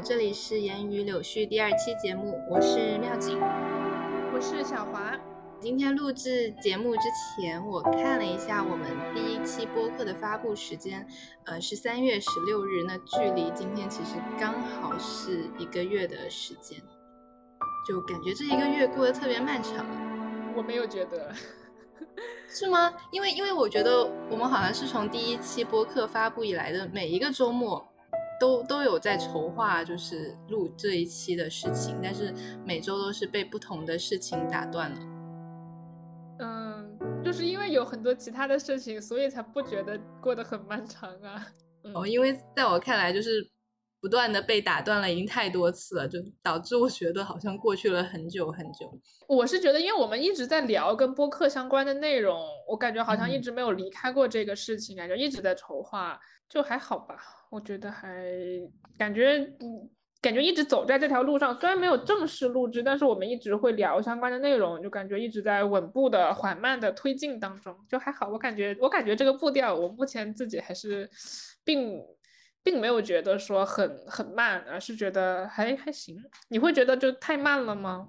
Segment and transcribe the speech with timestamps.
[0.00, 3.38] 好，这里是言语柳絮第二期节目，我是妙景，
[4.32, 5.14] 我是小华。
[5.60, 7.02] 今天录制节目之
[7.36, 11.06] 前，我看了一下我们第一期播客的发布时间，
[11.44, 16.80] 呃，是三月十六日，那距离今天其实刚好是一个月的时间，
[17.86, 19.84] 就感觉这一个月过得特别漫长。
[20.56, 21.30] 我没有觉得，
[22.48, 22.90] 是吗？
[23.12, 27.86] 因为因为我觉得我们好像是从第一期播客发布以来的每一个周末。
[28.40, 34.98] 都都有在筹划，就是录这一期的事情，但是每周都是被不同的事情打断了。
[36.38, 41.46] 嗯，就是因为有很多其他的事情，所以才不觉得过得很漫长啊。
[41.94, 43.46] 哦，因为在我看来，就是
[44.00, 48.90] 不断的被打断了，已经太多次了，就导致我觉得好像过去了很久很久。
[49.28, 57.16] 我是觉得，因为我们一直在聊跟播客相关的内容，我感觉好像一直没有离开过这个事情，感觉一直在筹划，就还好吧。
[57.50, 58.24] 我觉得还
[58.96, 59.90] 感觉，嗯，
[60.22, 68.28] 感觉一直走在这条路上，虽然没有正式录制，但是我们一直会聊相关的内容，就感觉一直在稳步的、缓慢的推进当中，就还好。
[68.28, 71.10] 我感觉，我感觉这个步调，我目前自己还是，
[71.64, 72.00] 并
[72.62, 76.16] 并没有觉得说很很慢，而是觉得还还行。
[76.48, 78.08] 你会觉得就太慢了吗？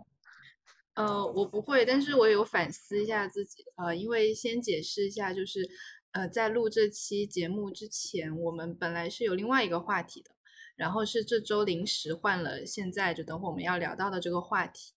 [0.96, 5.70] 呃，我不会，但是我有反思一下自己，呃，因为先解释一下，就是。
[6.14, 10.30] 呃，在录这期节目之前，我们本来是有另外一个话题的，
[10.76, 14.92] 然后是这周临时换了，现在就等会我们要聊到的这个话题。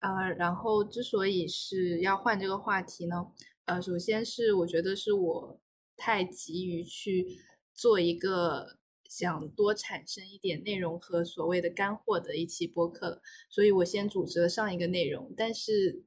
[0.00, 3.28] 呃，然后之所以是要换这个话题呢，
[3.66, 5.60] 呃，首先是我觉得是我
[5.96, 7.38] 太急于去
[7.72, 16.02] 做一个想多产生一点内容和所谓的干货的一期播客，所以我先组织了上一个内容，但是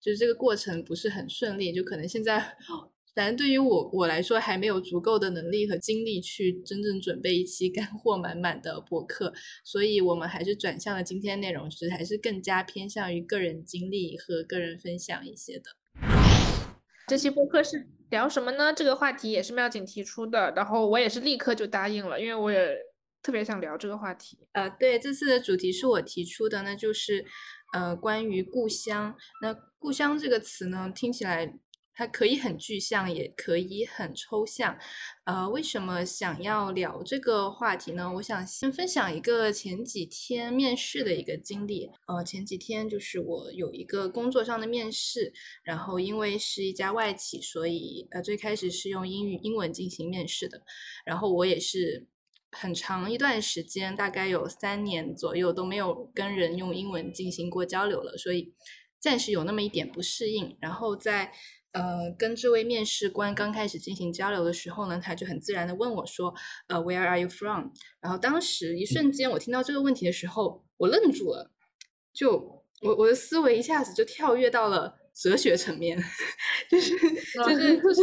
[0.00, 2.56] 就是这个过程不是很顺利，就可能现在。
[3.14, 9.32] 反正对于我我来说，还没有足够的能力和精力去真正准备一期干货满满的播客，
[9.64, 15.64] 所以我们还是转向了今天内容，其实还是更加偏向于个人经历和个人分享一些的。
[17.08, 18.70] 这期播客是聊什么呢？
[18.72, 22.76] 这个话题也是妙景提出的，然后我也是立刻就答应了，因为我也
[23.22, 24.38] 特别想聊这个话题。
[24.52, 27.24] 呃，对，这次的主题是我提出的，那就是
[27.72, 29.16] 呃关于故乡。
[29.40, 31.58] 那故乡这个词呢，听起来。
[31.98, 34.78] 它可以很具象，也可以很抽象。
[35.24, 38.12] 呃，为什么想要聊这个话题呢？
[38.14, 41.90] 我想先分享一个前几天面试的一个经历。
[42.06, 45.32] 呃，前几天就是我有一个工作上的面试，
[45.64, 50.62] 然后因为是一家外企，所以呃最开始是用英语英文进行面试的。
[51.04, 52.06] 然后我也是
[52.52, 58.54] 很长一段时间，大概有三年左右都没有跟人用英文进行过交流了，所以
[59.00, 60.56] 暂时有那么一点不适应。
[60.60, 61.32] 然后在
[61.72, 66.34] 呃，跟这位面试官刚开始进行交流的时候呢，他就很自然的问我说
[66.68, 67.68] ：“呃，Where are you from？”
[68.00, 71.50] 然后当时一瞬间，我听到这个问题的时候，我愣住了，
[72.12, 74.96] 就我我的思维一下子就跳跃到了。
[75.20, 75.98] 哲学层面，
[76.70, 78.02] 就是就是就是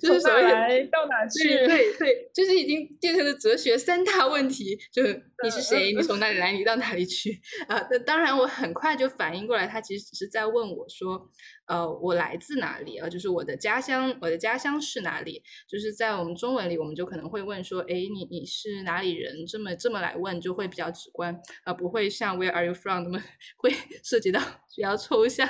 [0.00, 1.48] 就是从哪来到哪去？
[1.66, 5.92] 对对，就是已经变成了哲学三大问题，就是 你是谁？
[5.92, 6.52] 你从哪里来？
[6.52, 7.32] 你到哪里去？
[7.66, 11.28] 啊，那当然，我很快就反应过来，他其实只是在问我说，
[11.66, 12.98] 呃，我来自哪里？
[12.98, 15.42] 啊，就是我的家乡，我的家乡是哪里？
[15.68, 19.46] 就是在我们中文里，我们就可能会问说，哎，你你是哪里人？
[19.46, 23.22] 这么这么来问，就会比较直观，啊，不会像 Where are you from 那么
[23.58, 23.70] 会
[24.02, 24.40] 涉及到
[24.74, 25.48] 比较抽象，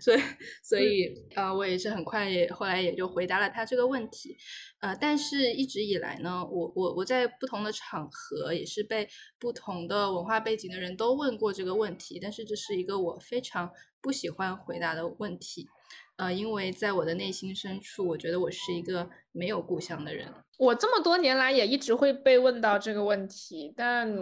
[0.00, 0.20] 所以。
[0.62, 4.36] 所以，呃，我也是很快也后来也就回答了他这个问题，
[4.80, 13.70] 呃，但是一直以来呢，我我我在不同的场合也是被不同的文化背景的人都问过这个问题，但是这是一个我非常
[14.04, 15.66] 不喜欢回答的问题，
[16.18, 20.28] 呃，因为在我的内心深处，我觉得我是一个没有故乡的人。
[20.58, 24.14] 我这么多年来也一直会被问到这个问题，但。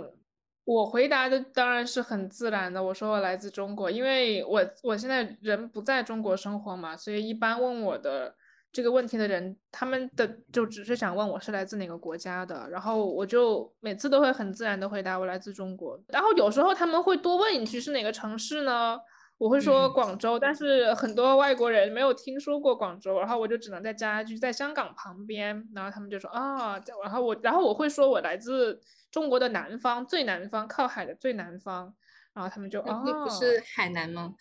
[0.64, 8.32] 我回答的当然是很自然的，我说我来自中国，因为我我现在人不在中国生活嘛，所以一般问我的
[8.70, 18.96] 这个问题的人，他们的就只是想问我是来自哪个国家的，然后我就每次都会很自然的回答我来自中国，然后有时候他们会多问一句是哪个城市呢？
[19.42, 28.80] 我会说广州，但是很多外国人没有听说过广州，然后我就只能再加一句在香港旁边，然后他们就说啊，然后我然后我会说我来自。
[29.12, 31.94] 中国的南方，最南方，靠海的最南方，
[32.32, 34.34] 然后他们就哦，那不是海南吗？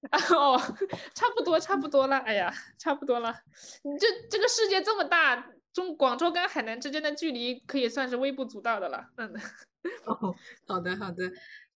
[0.34, 0.58] 哦，
[1.14, 2.16] 差不多，差不多了。
[2.20, 3.34] 哎呀，差不多了。
[3.82, 9.04] 你这这个世界这么大，中广州跟海南之间的距离可以算是微不足道的了。
[9.16, 9.34] 嗯，
[10.06, 10.34] 哦，
[10.66, 11.30] 好的，好的。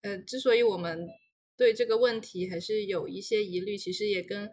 [0.04, 1.08] 呃，之所以我们
[1.58, 4.50] 对这个问题还是有一些疑虑，其实也跟。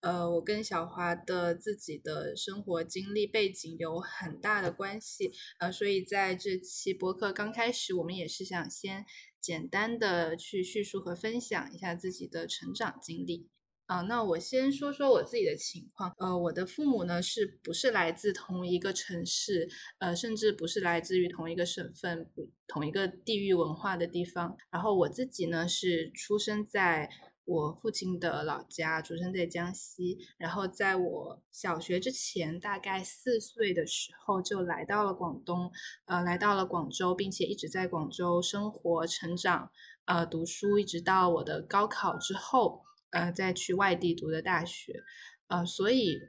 [0.00, 9.04] 呃，我跟小华的自己的生活经历背景有很大的关系，呃，所以在这期播客刚开始，我们也是想先
[9.40, 13.48] 简单的去叙述和分享一下自己的成长经历。
[13.86, 16.12] 啊，那我先说说我自己的情况。
[16.18, 19.68] 呃，我的父母呢，是不是来自同一个城市？
[19.98, 22.28] 呃，甚至不是来自于同一个省份、
[22.66, 24.56] 同一个地域文化的地方。
[24.72, 27.08] 然后我自己呢，是出生在
[27.44, 30.18] 我父亲的老家，出生在江西。
[30.36, 35.70] 然后在我小学之前，大概四岁的时候就来到了广东，
[36.06, 39.70] 呃，来到了广州，并且一直在广州生活、成长，
[40.06, 42.82] 呃，读书，一直到我的高考之后。
[43.16, 45.02] 呃，再去外地读的大学，
[45.48, 46.20] 呃，所以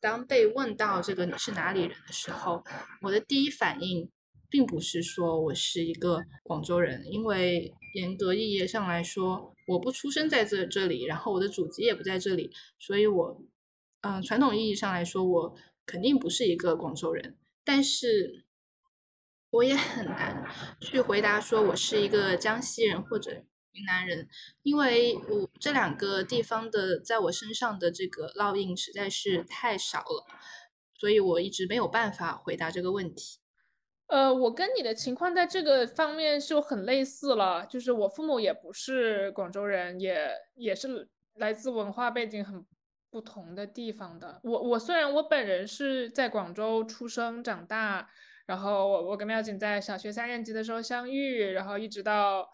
[0.00, 2.64] 当被问到这个你是哪里人的时候，
[3.02, 4.10] 我的第一反应
[4.50, 12.50] 并不是说我是一个广州人，因为严格意义上来说，我不出生在这这里，然后我的祖籍也不在这里，
[12.80, 13.40] 所以我，
[14.00, 15.54] 嗯，传统意义上来说，我
[15.86, 18.44] 肯定不是一个广州人，但是
[19.50, 20.44] 我也很难
[20.80, 23.44] 去回答说我是一个江西人或者。
[23.72, 24.28] 云南人，
[24.62, 30.26] 因为我这两个地方的在我身上的这个烙印实在是太少了，
[30.94, 33.38] 所以我一直没有办法回答这个问题。
[34.06, 42.64] 呃，我跟你的情况在这个方面就很类似了，就是我父母也不是广州人，也也是来自文化背景很
[43.10, 44.40] 不同的地方的。
[44.42, 48.08] 我我虽然我本人是在广州出生长大，
[48.46, 52.48] 然后我我跟妙锦在小学三年级的时候相遇，然后一直到。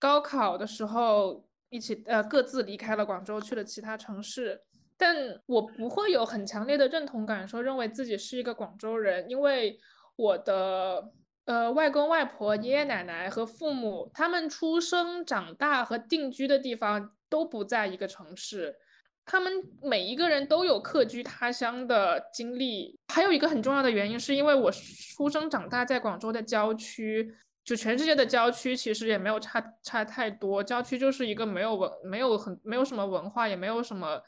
[0.00, 4.62] 高考的时候，一起呃各自离开了广州，去了其他城市。
[4.96, 5.14] 但
[5.46, 9.78] 我不会有很强烈的认同感，说认为自己是一个广州人，因为
[10.16, 11.12] 我的
[11.44, 18.76] 呃外公外婆、爷爷奶奶和父母，他们出生、长大和定居的地方都不在一个城市。
[19.24, 22.98] 他们每一个人都有客居他乡的经历。
[23.08, 24.70] 还有一个很重要的原因，是因为我
[25.14, 27.34] 出生长大在广州的郊区。
[27.70, 34.20] 就全世界的郊区其实也没有差差太多，郊区就是一个没有文、没有很、没有什么文化，也没有什么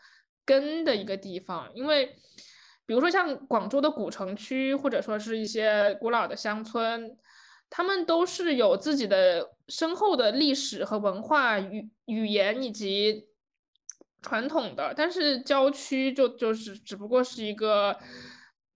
[0.44, 1.68] 根的一个地方。
[1.74, 2.06] 因为，
[2.86, 7.18] 比如说像广州的古城区，或者说是一些古老的乡村，
[7.68, 13.26] 他们都是有自己的深厚的历史和文化、语语言以及
[14.20, 14.94] 传统的。
[14.96, 17.98] 但是郊区就就是只不过是一个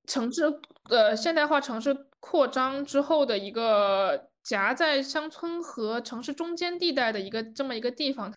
[0.08, 0.42] 城市
[0.90, 4.28] 呃现代化城市扩张之后的一个。
[4.46, 8.32] 夹在乡村和城市中间地带的一个这么一个地方，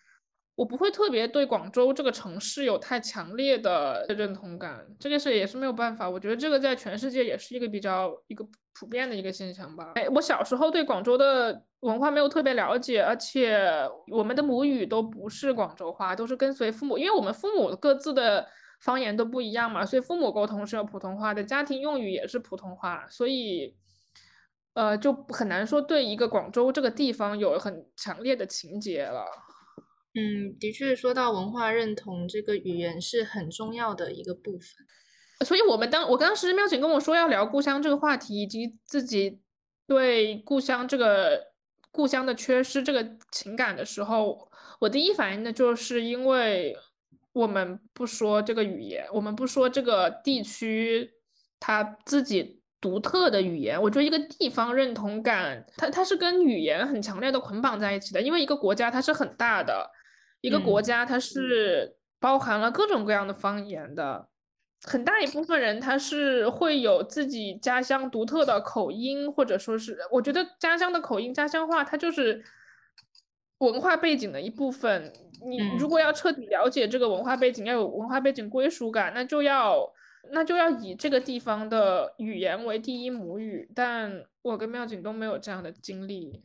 [0.56, 4.84] 我不会特别对广州这个城市有太强烈的认同感。
[4.98, 9.92] 这件事也是没有办法，我觉得这个在全世界也是一个比较一个普遍的一个现象吧。
[9.94, 13.56] 哎，我小时候对广州的文化没有特别了解，而且
[14.10, 18.44] 我们的母语都不是广州话，都是跟随父母，因为我们父母各自的
[18.80, 23.76] 方言都不一样嘛，所以父母沟通是用普通话的，家庭用语也是普通话，所以。
[24.80, 29.26] 呃，就很难说对一个广州这个地方有很强烈的情节了。
[30.14, 34.86] 嗯，的确，说到文化认同，这个语言是很重要的一个部分。
[35.44, 39.42] 所以，我们当我当时妙景跟我说要聊故乡这个话题，以及自己
[39.86, 41.52] 对故乡这个
[41.92, 46.74] 故乡的缺失这个情感的时候，我第一反应呢，就是因为
[47.34, 51.10] 我们不说这个语言，我们不说这个地区
[51.58, 52.59] 它自己。
[52.80, 58.22] 独特的语言，我觉得一个地方认同感，它它是跟语言很强烈的捆绑在一起的。
[58.22, 59.90] 因为一个国家它是很大的，
[60.40, 64.28] 一个国家它是包含了各种各样的方言的，
[64.82, 72.42] 很大一部分人他是会有自己家乡独特的口音，或者说是，我觉得家乡的口音、家乡话，它就是
[73.58, 75.12] 文化背景的一部分。
[75.46, 79.92] 你如果要彻底了解这个文化背景，要有文化背景归属感，那就要。
[80.32, 86.42] 那就要以这个地方的语言为第一母语，但我跟妙景都没有这样的经历。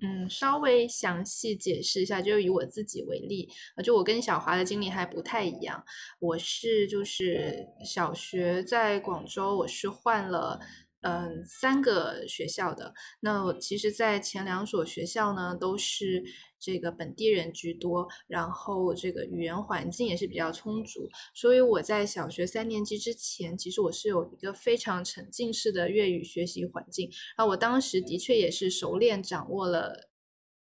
[0.00, 3.48] 嗯，稍微详细解释一下，就以我自己为例，
[3.84, 5.84] 就我跟小华的经历还不太一样。
[6.18, 10.58] 我是就是小学在广州，我是换了。
[11.04, 12.94] 嗯，三个学校的。
[13.20, 16.24] 那其实，在前两所学校呢，都是
[16.58, 30.08] 这个本地人居多，然后这个语言环境也是比较充足，所以我在小学三年级之前，其实我是有一个非常沉浸式的粤语学习环境，啊，我当时的确也是熟练掌握了，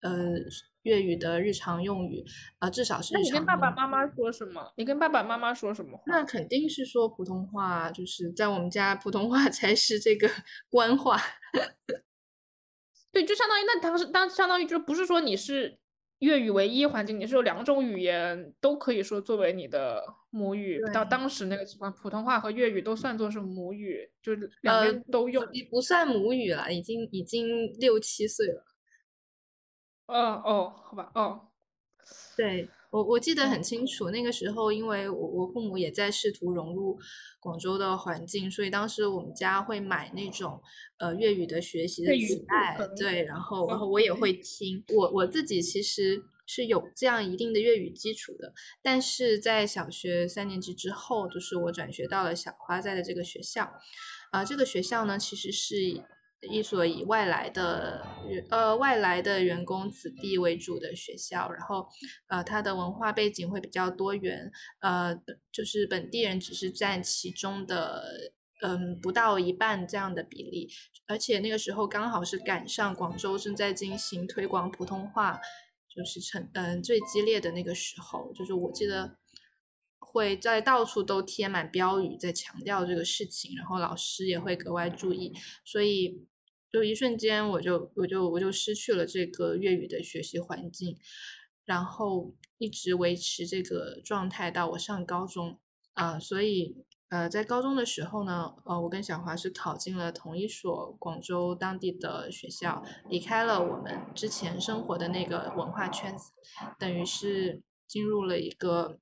[0.00, 0.10] 呃。
[0.84, 2.24] 粤语的日常用语，
[2.60, 3.12] 啊，至少是。
[3.12, 4.72] 那你跟爸爸妈妈说什么？
[4.76, 6.00] 你跟爸爸妈妈说什么？
[6.06, 10.26] 那肯定是说普通话，就是在我们家普通话才是这个
[10.70, 11.20] 官话。
[13.12, 15.78] 对，就相当于那当时当相当于就不是说你是
[16.20, 20.80] 粤语唯一环境，你是有两种语言都可以说作为你的母语。
[20.94, 25.46] 到当时那个情况，普通话和粤语都算作是母语，就两边都用。
[25.52, 28.64] 你不算母语了，已经已经六七岁了。
[30.08, 31.48] 哦哦，好吧，哦，
[32.36, 32.68] 对。
[32.90, 36.98] 我我记得很清楚，那个时候，因为我我父母也在试图融入
[37.38, 40.58] 广州的环境，所以当时我们家会买那种
[40.98, 44.82] 呃粤语的学习的磁带，对，然后然后我也会听。
[44.96, 53.70] 我我自己其实是有这样一定的粤语基础的，但是在小学三年级之后，就是我转学到了小花在的这个学校，
[54.30, 56.02] 啊，这个学校呢其实是。
[56.42, 58.06] 一所以外来的
[58.50, 61.88] 呃外来的员工子弟为主的学校，然后
[62.28, 65.14] 呃它的文化背景会比较多元，呃
[65.50, 70.68] 就是本地人只是占其中的嗯不到一半这样的比例，
[71.08, 75.40] 而且那个时候刚好是赶上广州正在进行推广普通话，
[75.88, 79.18] 就是成嗯最激烈的那个时候，就是我记得。
[80.10, 85.34] 会在到处都贴满标语，在强调这个事情，然后老师也会格外注意，
[85.66, 86.24] 所以
[86.72, 90.96] 就一瞬间我就我就我就失去了这个粤语的学习环境，
[91.66, 95.60] 然后一直维持这个状态到我上高中
[95.92, 96.74] 啊，所以
[97.10, 106.32] 呃在高中的时候呢，呃我跟小华是考进了同一所广州当地的学校，离开了我们之前生活的那个文化圈子，
[106.78, 108.98] 等于是进入了一个。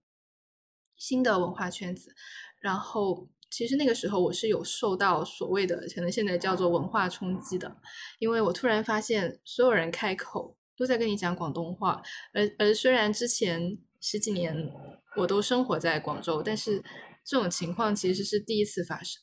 [0.96, 2.14] 新的文化圈子，
[2.60, 7.76] 然后其实那个时候我是有受到所谓的可能现在叫做文化冲击的，
[8.18, 14.70] 因为我突然发现所有人开口都在跟你讲广东话，而而虽然之前十几年
[15.16, 16.82] 我都生活在广州，但是
[17.24, 19.22] 这种情况其实是第一次发生。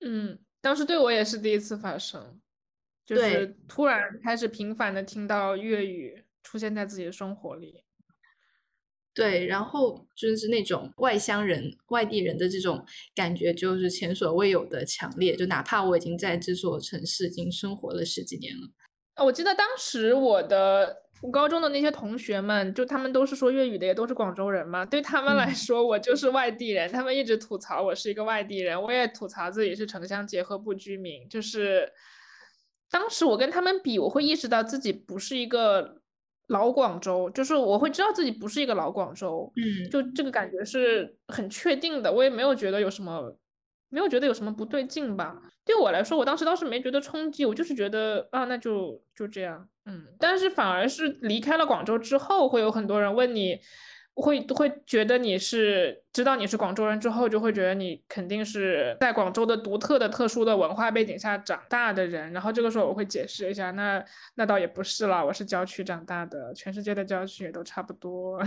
[0.00, 2.40] 嗯，当时对我也是第一次发生，
[3.06, 7.84] 就是突然开始频繁的听到粤语出现在自己的生活里。
[9.12, 15.34] 对，然后就是那种外乡人、外地人的这种感觉，就是前所未有的强烈。
[15.34, 24.86] 就哪怕我已经在这座城市已经生活了十几年了，我记得当时我的我高中的那些同学们，就他们都是说粤语的，也都是广州人嘛。
[24.86, 26.90] 对他们来说，我就是外地人。
[26.90, 31.28] 他们一直吐槽我是一个外地人，我也吐槽自己是城乡结合部居民。
[31.28, 31.90] 就是
[32.88, 35.99] 当时我跟他们比，我会意识到自己不是一个。
[36.50, 43.36] 老广州，就是我会知道自己不是一个老广州，嗯，就这个感觉是很确定的，我也没有觉得有什么，
[43.88, 45.40] 没有觉得有什么不对劲吧。
[45.64, 50.06] 对我来说，我当时倒是没觉得冲击，我就是觉得啊，那就就这样，嗯。
[50.18, 53.58] 但是反而是离开了广州之后，会有很多人问你。
[54.14, 62.32] 会会觉得你是知道你是广州人之后，就会觉得你肯定是在广州的独特的、特殊的文化背景下长大的人。
[62.32, 68.38] 然后这个时候我会解释一下，那那倒也不是啦，我是郊区长大的，全世界的郊区也都差不多。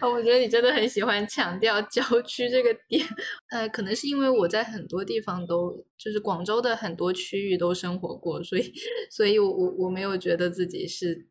[0.00, 3.04] 哦，我觉得你真的很喜欢强调郊区这个点。
[3.50, 8.72] 呃，可能是因为我在很多地方都就是广州的很多区域都生活过，所以
[9.10, 11.26] 所以我我我没有觉得自己是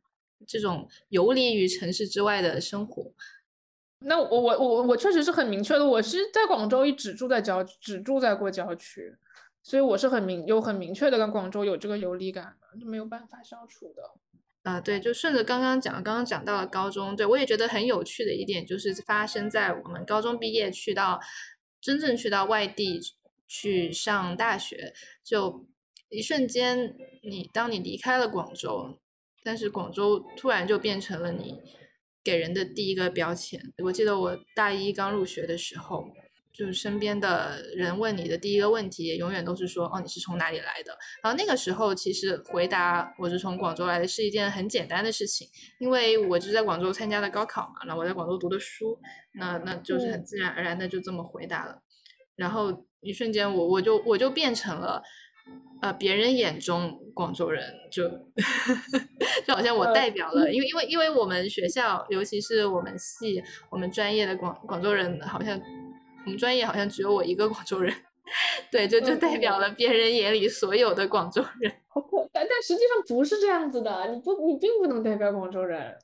[0.46, 3.12] 这种游离于城市之外的生活。
[4.02, 9.16] 那我我我我确实是很明确的，我是在广州一直住在郊，只住在过郊区，
[9.64, 14.04] 所以我是很明有很明确的跟广州有这个游离感的，就没有办法消除的。
[14.64, 21.20] 啊，对，就顺着刚刚讲，刚刚讲到了高中，对我也觉得很有趣的一点，就是发生在我们高中毕业去到
[21.80, 23.00] 真正去到外地
[23.48, 25.66] 去上大学，就
[26.10, 29.00] 一瞬间，你当你离开了广州，
[29.48, 31.56] 但是广州突然就变成了你。
[32.28, 36.04] 给人的第一个标签，我记得我大一刚入学的时候，
[36.52, 40.92] 就是身边的人问你的第一个问题，永远都是说：“哦，你是从哪里来的？”
[41.24, 45.48] 然后那个时候，其实回答我是从广州来的是一件很简单的事情，
[45.80, 49.00] 因为我就在广州参加的高考嘛，那我在广州读的书，
[49.36, 51.82] 那那就是很自然而然的就这么回答了。
[52.36, 55.02] 然后一瞬间，我我就我就变成了。
[55.82, 58.10] 呃，别人眼中广州人就
[59.46, 65.60] 就好像我代表了，因为因为因为我们学校，尤其是我们系我们专业的广广州人，好像
[66.26, 67.94] 我们专业好像只有我一个广州人，
[68.72, 71.72] 对，就就代表了别人眼里所有的广州人。
[72.34, 75.96] 但但实际上不是这样子的，你不你并不能代表广州人。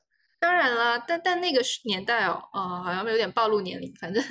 [0.44, 3.90] 当然了，但但那个年代哦，呃，好像有点暴露年龄。
[3.98, 4.22] 反正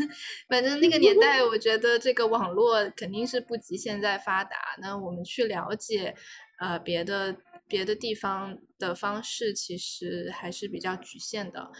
[0.47, 4.55] 反正那个年代，我觉得这个网络肯定是不及现在发达。
[4.79, 6.13] 那我们去了解
[6.59, 7.35] 呃别的
[7.67, 11.71] 别的地方的方式，其实还是比较局限的。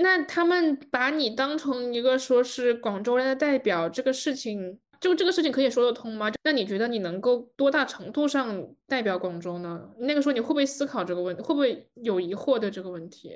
[0.00, 6.30] 那他们把你当成一个说是广州人的代表，这个事情就这个事情可以说得通吗？
[6.44, 9.90] 那你觉得你能够多大程度上代表广州呢？
[9.98, 11.42] 那个时候你会不会思考这个问题？
[11.42, 13.30] 会不会有疑惑对这个问题？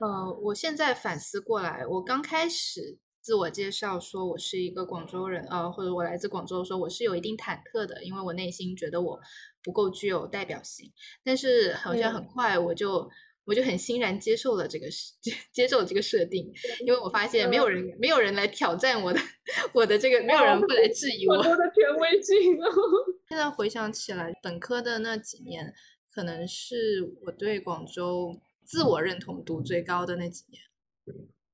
[0.00, 9.18] 呃，我现在反思过来，我刚开始自我介绍说我是一个广州人，呃，或者我来自广州的时候，我是有一定忐忑的，因为我内心觉得我
[9.64, 10.92] 不够具有代表性。
[11.24, 13.08] 但是好像很快我就。
[13.44, 14.86] 我就很欣然接受了这个
[15.20, 16.52] 接接受这个设定，
[16.86, 19.20] 因为我发现没有人没有人来挑战我的
[19.74, 22.56] 我的这个，没有人会来质疑我的权威性。
[23.28, 25.74] 现在回想起来，本科的那几年，
[26.10, 30.62] 可能是我对广州自我认同度最高的那几年。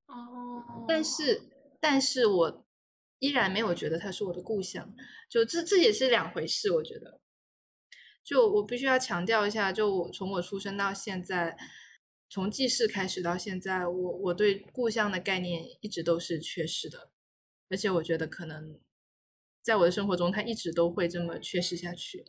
[0.06, 1.42] 哦，但是
[1.80, 2.66] 但是我
[3.20, 4.92] 依然没有觉得它是我的故乡，
[5.30, 7.20] 就这这也是两回事，我觉得。
[8.28, 11.56] 就我必须要强调一下，就我从我出生到现在，
[12.28, 17.08] 从记事开始到现在，我我对故乡的概念一直都是缺失的，
[17.70, 18.78] 而且我觉得可能
[19.62, 22.22] 在我的生活中，它一直都会这么缺失下去。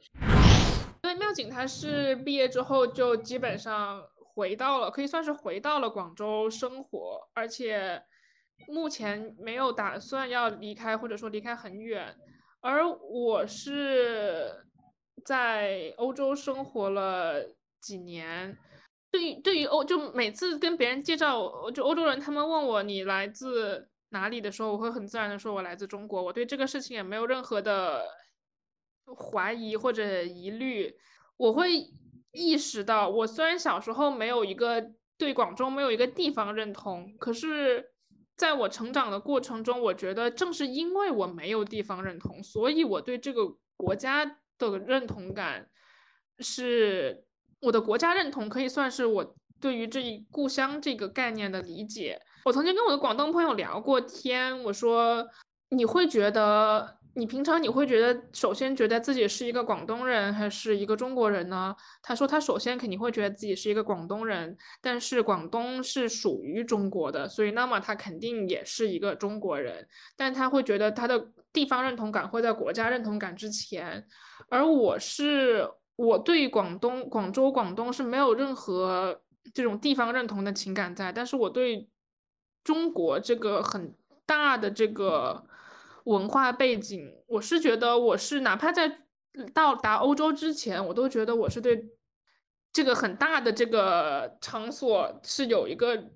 [1.03, 4.01] 因为妙景他是毕业之后就基本上
[4.33, 8.01] 回到了，可以算是回到了广州生活，而且
[8.69, 12.15] 目前没有打算要离开，或者说离开很远。
[12.61, 14.68] 而我是。
[15.25, 17.45] 在欧洲生活了
[17.79, 18.57] 几年，
[19.11, 26.21] 对于对于欧就每次跟别人介绍就欧洲人，他们问我你来自哪里的时候，我会很自然的说我来自中国。
[26.21, 28.03] 我对这个事情也没有任何的
[29.15, 30.95] 怀疑或者疑虑。
[31.37, 31.71] 我会
[32.31, 37.93] 意识到，我虽然小时候没有一个对广州没有一个地方认同，可是
[38.35, 44.39] 在我成长的过程中，我觉得正是因为我没有地方认同，所以我对这个国家。
[44.59, 45.69] 的认同感
[46.39, 47.23] 是
[47.61, 52.19] 我的国家认同，可以算是我对于这一故乡这个概念的理解。
[52.45, 55.27] 我曾经跟我的广东朋友聊过天，我说
[55.69, 61.75] 你会觉得你平常你会觉得首先觉得自己是一个广东人还是一个中国人呢？
[62.01, 74.05] 他说他首先肯定会觉得自己是一个广东人，但是广东是属于中国的，所以那么他肯定也是一个中国人，但他会觉得他的地方认同感会在国家认同感之前。
[74.47, 79.21] 而我是我对广东、广州、广东是没有任何
[79.53, 81.89] 这种地方认同的情感在，但是我对
[82.63, 83.93] 中国这个很
[84.25, 85.43] 大的这个
[86.05, 88.99] 文化背景，我是觉得我是哪怕在
[89.53, 91.89] 到达欧洲之前，我都觉得我是对
[92.71, 96.11] 这个很大的这个场所是有一个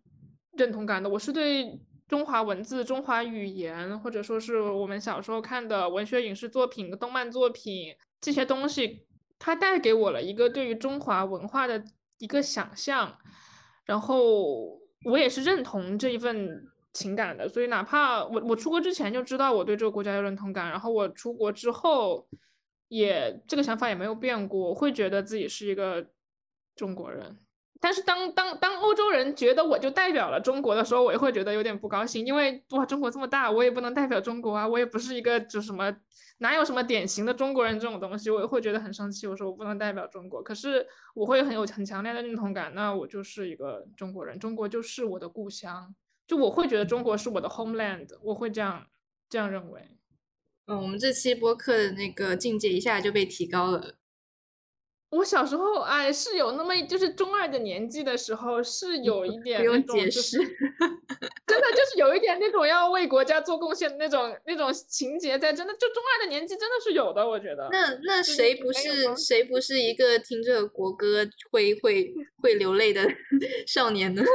[0.57, 1.09] 认同感的。
[1.09, 7.95] 我是对中华文字、中华语言，或者说是我们小时候看的文学、影视作品、动漫作品。
[8.21, 9.05] 这些东西，
[9.37, 11.83] 它带给我了一个对于中华文化的
[12.19, 13.17] 一个想象，
[13.83, 17.49] 然后我也是认同这一份情感的。
[17.49, 22.27] 所以，哪怕我我出国之前就知道我对这个国家有认同感，然后我出国之后，
[22.87, 26.07] 也这个想法也没有变过，我会觉得自己是一个
[26.75, 27.37] 中国人。
[27.81, 35.93] 但是当当当欧洲人觉得我就代表了中国的时候，我也会觉得有点不高兴，因为哇，中国这么大，我也不能代表中国啊，我也不是一个就什么
[36.37, 39.27] 哪有什么典型的中国人这种东西，我也会觉得很生气。
[39.27, 45.93] 我说我不能代表中国，可是我会很有很强烈的认同感，那我就是一个中国人，中国就是我的故乡，
[46.33, 48.87] 就我会觉得中国是我的 homeland，我会这样
[49.29, 49.81] 这样认为。
[50.65, 53.93] 嗯，我们这期播客的那个境界一下就被提高了。
[55.11, 60.39] 我小时候哎，是有那么就是中二的年纪的时候，是有一点不用解释，
[61.45, 67.69] 真的就是有一点那种要为国家做贡献的那种那种情节在，真的就中二的年纪真的是有的，我觉得。
[67.71, 73.07] 那那谁不是谁不是一个听着国歌会会会流泪的
[73.67, 74.23] 少年呢？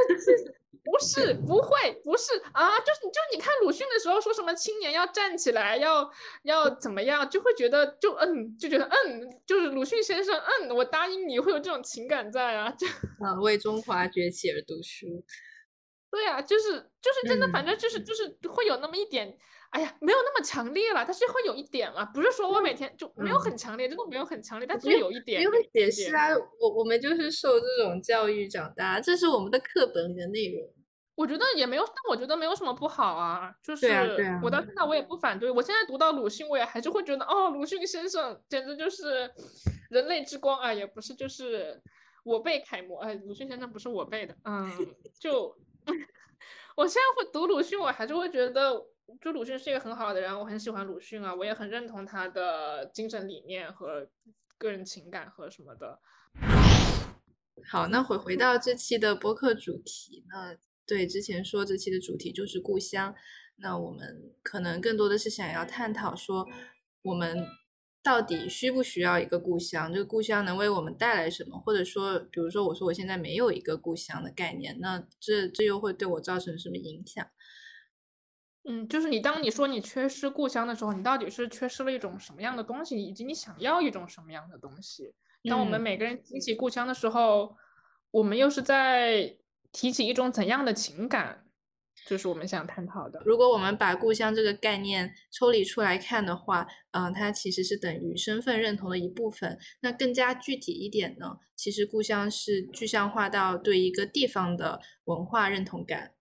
[0.91, 6.09] 不是不会不是啊，就是就你看鲁迅的时候说什么青年要站起来，要
[6.43, 12.87] 要怎么样，就会觉得就嗯就觉得嗯，就是鲁迅先生嗯，我答应你会有这种情感在啊，就
[13.23, 15.23] 啊为中华崛起而读书，
[16.09, 16.71] 对呀，就是
[17.01, 18.37] 就是真的，反正就是就是。
[18.49, 19.37] 会有那么一点，
[19.69, 30.67] 哎呀，没有那么强烈了，但是会有一点嘛，不是说我每天就没有很强烈，真的没有很强烈，但是有一点，因为解释啊，我我们就是受这种教育长大，这是我们的课本里的内容。
[31.19, 33.53] 我觉得也没有，但我觉得没有什么不好啊。
[33.61, 33.89] 就是
[34.41, 35.51] 我到现在我也不反对。
[35.51, 39.29] 我现在读到鲁迅，我也还是会觉得，哦，鲁迅先生简直就是
[39.89, 40.71] 人类之光啊！
[40.73, 41.83] 也不是，就是
[42.23, 42.99] 我辈楷模。
[42.99, 44.71] 哎，鲁迅先生不是我辈的，嗯，
[45.19, 45.53] 就
[46.77, 48.81] 我现在会读鲁迅，我还是会觉得，
[49.19, 54.07] 就鲁迅是一个很好的人，我很喜欢鲁迅啊，我也很认同他的精神理念和
[54.57, 55.99] 个人情感和什么的。
[57.69, 60.55] 好，那回回到这期的播客主题，那。
[60.89, 63.13] 对，之前说这期的主题就是故乡，
[63.57, 66.47] 那我们可能更多的是想要探讨说，
[67.03, 67.45] 我们
[68.01, 69.93] 到底需不需要一个故乡？
[69.93, 71.59] 这个故乡能为我们带来什么？
[71.59, 77.27] 或者说，比如说，我说我现在没有一个故乡的概念，那这这又会对我造成什么影响？
[78.67, 85.13] 嗯，就是你当你说你缺失故乡的时候，你到底是缺失了一种什么样的东西，以及你想要一种什么样的东西？
[85.49, 87.55] 当我们每个人提起故乡的时候，
[88.11, 89.37] 我们又是在
[89.71, 91.45] 提起一种怎样的情感？
[92.07, 93.21] 就是我们想探讨的。
[93.25, 99.59] 如果我们把故乡这个概念抽离出来看的话，嗯，它其实是等于身份认同的一部分。
[99.81, 106.13] 那更加具体一点呢，其实故乡是具象化到对一个地方的文化认同感。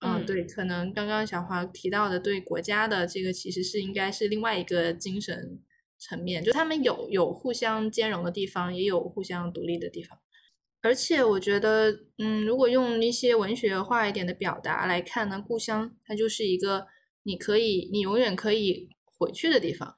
[0.00, 5.60] 嗯，对，可能刚刚小华提到的对国家的这个，其实是应该是另外一个精神
[5.98, 10.18] 层面，就他们有有互相兼容的地方，也有互相独立的地方。
[10.82, 16.86] 而且我觉得，嗯，如果用一些文学化一点的表达来看呢，故乡它就是一个
[17.24, 19.96] 你可以，你永远可以回去的地方，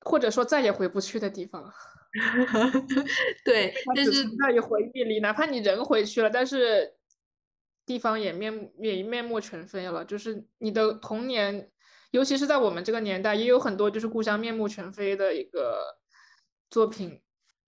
[0.00, 1.72] 或者说再也回不去的地方。
[3.44, 6.94] 对，但是在回忆里，哪怕你人回去了，但是。
[7.86, 11.70] 地方也面也面目全非了，就是你的童年，
[12.12, 15.98] 尤其是在我们这个年代，也有很多就是故乡面目全非的一个
[16.70, 17.20] 作品。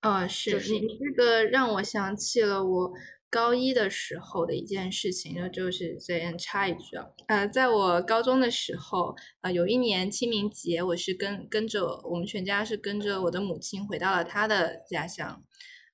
[0.07, 2.93] 呃，是你这个让我想起了我
[3.29, 15.43] 高一的时候的一件事情，那就是这样插一句啊，呃，在我高中的时候，呃，有一年清明节，我是跟跟着我们全家是跟着我的母亲回到了她的家乡，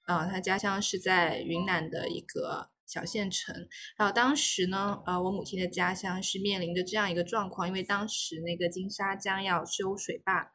[0.07, 2.71] 啊，她家乡是在云南的一个。
[2.85, 3.55] 小县城，
[3.97, 10.53] 然后当时呢，呃，我母亲的家乡是面临着这样一个状况，因为当时那个金沙江要修水坝，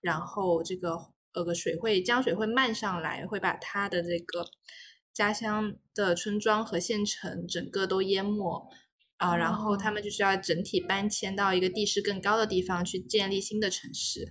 [0.00, 0.96] 然后这个
[1.32, 4.44] 呃个水会江水会漫上来，会把他的这个
[5.12, 8.68] 家乡的村庄和县城整个都淹没
[9.16, 14.30] 啊，然后他们就是要整体搬迁到一个地势更高的地方去建立新的城市。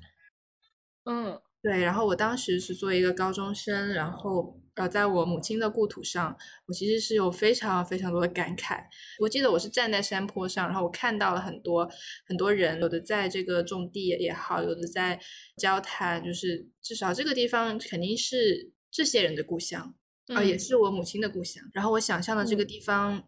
[1.06, 4.60] 嗯，对，然后我当时是作为一个高中生，然后。
[4.80, 8.82] 呃，在我母亲的故土上，我其实是有非常非常多的感慨。
[9.20, 11.90] 我记得我是站在山坡上，然后我看到了很多
[12.26, 15.20] 很多人，有的在这个种地也好，有的在
[15.58, 19.94] 交谈，就是至少这个地方肯定是这些人的故乡，
[20.28, 21.62] 啊，也是我母亲的故乡。
[21.74, 23.28] 然后我想象的这个地方，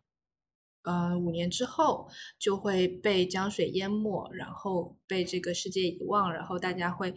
[0.84, 2.08] 呃，五年之后
[2.40, 7.14] 就会被江水淹没，然后被这个世界遗忘，然后大家会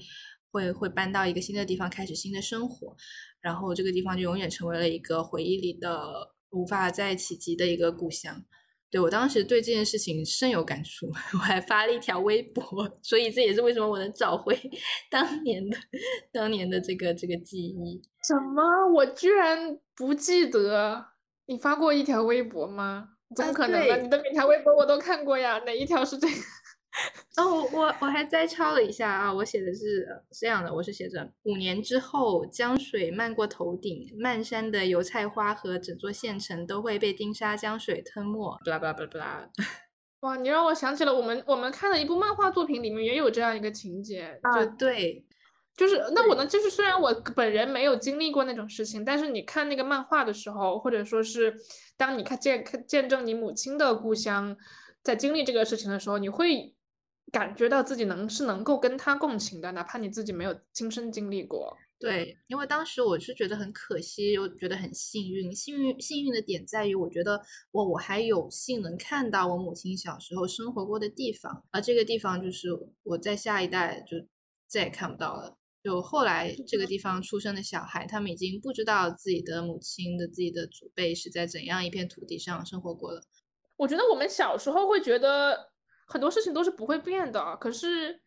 [0.51, 2.97] 会会搬到一个新的地方，开始新的生活。
[3.45, 6.03] 然后这个地方就永远成为了一个回忆里的
[6.51, 8.43] 无法再企及的一个故乡。
[8.91, 12.65] 对我当时对这件事情深有感触， 我还发了一条微博，
[13.03, 14.59] 所以这也是为什么我能找回
[15.11, 15.77] 当年的
[16.33, 18.01] 当年的这个这个记忆。
[18.27, 18.63] 什么？
[18.95, 21.05] 我居然不记得
[21.47, 23.11] 你发过一条微博吗？
[23.37, 23.97] 怎么可能呢？
[23.97, 26.35] 你的每条微博我都看过呀，哪一条是这个？
[27.37, 38.57] 哦，我我还摘抄了一下啊，我写的是这样的，我是写着五年之后，江水漫过头顶，漫山的油菜花和整座县城都会被丁沙江水吞没。
[38.65, 39.51] 巴拉巴拉巴拉。
[40.21, 44.39] 哇，你让我想起了我们我们看的一部漫画作品，里面也有这样一个情节。
[44.43, 45.27] 啊，对，
[45.77, 51.53] 就是那我呢，就是虽然我本人没有经历过那种事情，但是你看那个漫画的时候，或者说是
[51.97, 54.57] 当你看见看见证你母亲的故乡
[55.03, 56.73] 在经历这个事情的时候，你会。
[57.33, 61.77] 感觉到自己能是能够跟他共情的，哪怕你自己没有亲身经历过。
[61.99, 65.55] 对，因为当时我是觉得很可惜，又觉得很幸运。
[65.55, 72.69] 幸运幸运的点在于，我觉得我我还有幸能看到我母亲小时候生活过的地方，而这个地方就是
[73.05, 74.19] 我在下一代就
[74.69, 75.57] 再也看不到了。
[75.83, 83.23] 就后来这个地方出生的小孩，他们已经不知道自己的母亲的自己的祖辈是在怎样一片土地上生活过了。
[83.77, 85.74] 我觉得我们小时候会觉得。
[86.07, 88.21] 很多事情都是不会变的，可是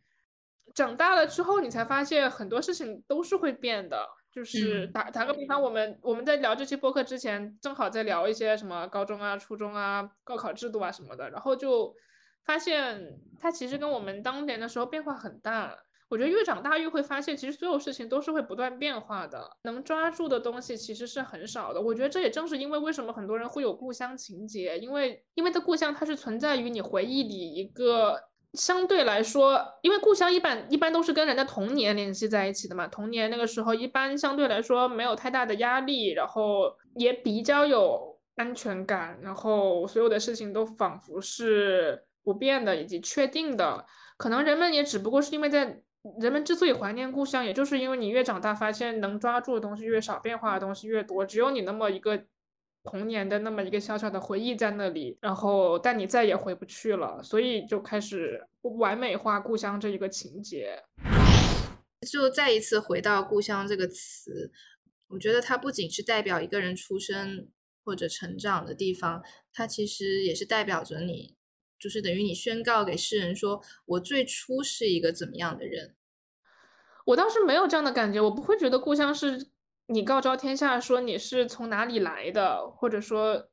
[0.73, 4.07] 长大了之后，你才发现很多事情都是会变的。
[4.29, 11.91] 就是打打个比方，我们我们在聊这期播客之前，正好在聊一些什么高中啊、初中啊、高考制度啊什么的，然后就
[12.45, 13.01] 发现
[13.39, 15.75] 它其实跟我们当年的时候变化很大。
[16.09, 21.81] 我觉得越长大越会发现，其实所有事情都是会不断变化的，能抓住的东西其实是很少的。
[21.81, 28.17] 我觉得这也正是因为为什么很多人会有故乡情节，因为因为的故乡它是存在于你回忆里一个
[28.53, 45.81] 相对来说，因为故乡一般一般都是跟人的童年联系在一起的嘛，童年那个时候一般相对来说没有太大的压力，然后也比较有安全感，然后所有的事情都仿佛是不变的以及确定的，可能人们也只不过是因为在。
[46.19, 52.23] 人们之所以怀念故乡，也就是因为你越长大，发现能抓住的东西越少，变化的东西越多，只有你那么一个
[52.83, 60.83] 童年的那么一个小小的回忆在那里，然后但你再也回不去了，所以就开始完美化故乡这一个情节。
[62.09, 64.51] 就再一次回到故乡这个词，
[65.07, 67.47] 我觉得它不仅是代表一个人出生
[67.83, 71.36] 或者成长的地方，它其实也是代表着你，
[71.79, 75.95] 就是等于你宣告给世人说，我最初是一个怎么样的人。
[77.05, 79.49] 我倒是没有这样的感觉，我不会觉得故乡是
[79.87, 83.49] 你告昭天下说你是从哪里来的，或者说，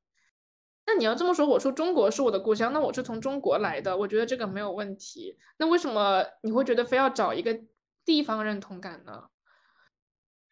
[0.87, 5.37] 那你要这么说，我说中国是我的故乡，那我是从中国来的，我觉得这个没有问题。
[5.59, 7.61] 那为什么你会觉得非要找一个？
[8.07, 9.31] 地方认同感呢？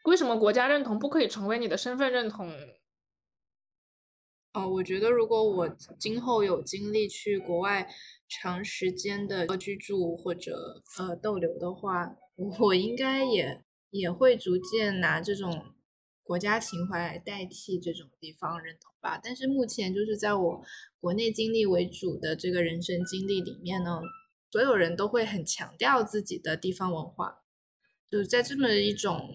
[0.05, 2.51] 为什么国家认同不可以成为你的身份认同？
[4.53, 7.89] 哦，我觉得如果我今后有精力去国外
[8.29, 12.15] 长时间的居住或者呃逗留的话，
[12.61, 15.73] 我应该也也会逐渐拿这种
[16.23, 19.19] 国家情怀来代替这种地方认同吧。
[19.23, 20.63] 但是目前就是在我
[21.01, 24.03] 国内经历为主的这个人生经历里面呢，
[24.51, 27.39] 所有人都会很强调自己的地方文化。
[28.11, 29.35] 就是在这么一种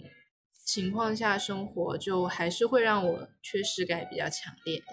[0.68, 4.84] 情况下生活，就还是会让我缺失感比较强烈。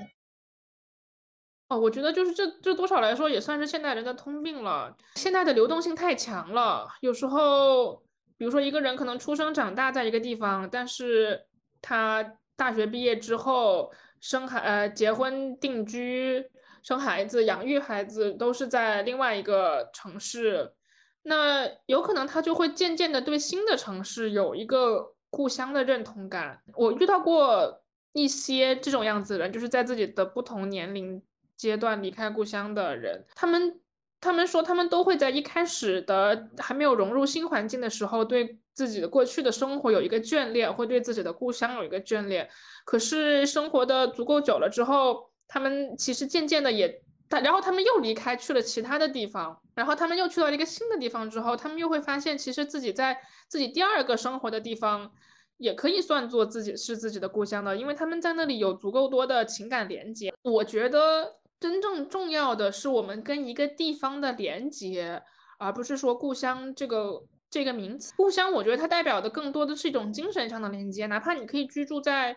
[1.69, 4.97] 哦，我觉得就是这这多少来说也算是现代人的通病了。
[5.17, 7.97] 现在的流动性太强了，有时候，
[8.37, 11.47] 比如说一个人可能出生长大在一个地方，但是
[11.83, 16.45] 他大学毕业之后生孩呃结婚定居
[16.85, 20.75] 生孩子养育孩子都是在另外一个城市。
[21.23, 26.63] 那有可能他就会渐渐的对新的城市有一个故乡的认同感。
[26.77, 31.21] 我遇到过一些这种样子的人，就是在自己的不同年龄
[31.57, 33.81] 阶段离开故乡的人，他们
[34.21, 42.49] 他们说他们都会在一开始的还没有融入新环境的时候，对自己的过去的生活有一个眷恋，会对自己的故乡有一个眷恋。
[42.85, 47.04] 可是生活的足够久了之后，他们其实渐渐的也。
[47.29, 55.11] 他然后他们又离开去了其他的地方，然后他们又去到一个新的地方之后，他们又会发现，其实自己在自己第二个生活的地方，
[55.57, 60.33] 也可以算作自己是自己的故乡的，因为他们在那里有足够多的情感连接。
[60.43, 65.23] 我觉得真正重要的是我们跟一个地方的连接，
[65.59, 68.13] 而不是说故乡这个这个名词。
[68.17, 72.37] 故乡，我觉得它代表的更多的是一种精神上的连接，哪怕你可以居住在。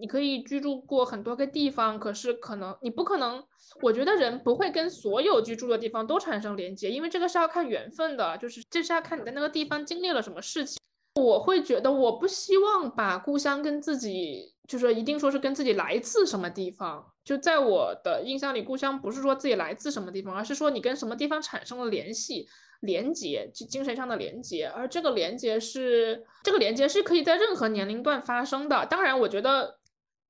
[0.00, 3.42] 你可以居住过很多个地方，可是可能你不可能。
[3.82, 10.78] 我觉得人不会跟所有居住的地方都产生连接，因为这个是要看缘分的，就是这是要看你在那个地方经历了什么事情。
[11.14, 17.04] 我会觉得，我不希望把故乡跟自己，就是一定说是跟自己来自什么地方。
[17.24, 22.48] 就在我的印象里，故乡不是说自己来自什么地方，而是说你跟什么地方产生了联系、
[22.80, 24.66] 连接，就精神上的连接。
[24.66, 28.84] 而这个连接是，这个连接是可以在任何年龄段发生的。
[28.86, 29.78] 当然，我觉得。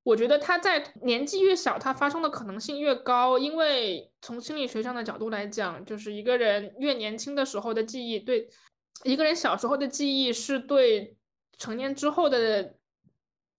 [0.03, 8.49] 我觉得他在年纪越小，他发生的可能性越高，因为从心理学上的角度来讲，就是一个人越年轻的时候的记忆，对
[9.05, 11.17] 一个人小时候的记忆是对
[11.59, 12.77] 成年之后的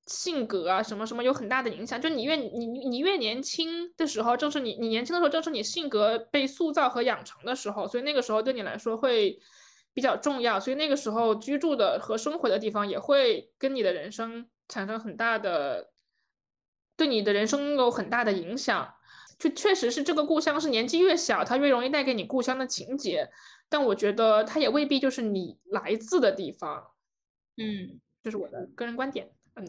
[0.08, 2.02] 性格啊什么什么有很大的影响。
[2.02, 9.40] 就你越你你越年轻的时候，正是你你年轻的时候，正是你性格被塑造和养成的时候，所以那个时候对你来说会
[9.94, 10.60] 比较重要。
[10.60, 15.91] 所以那个时候居住的和生活的地方也会跟你的人生产生很大的。
[17.02, 18.94] 对你的人生有很大的影响，
[19.40, 23.28] 就确实是这个故乡是年纪越小，它越容易带给你故乡的情节。
[23.68, 26.92] 但我觉得它也未必就是你来自的地方。
[27.58, 29.32] 嗯，这是我的个人观点。
[29.56, 29.66] 嗯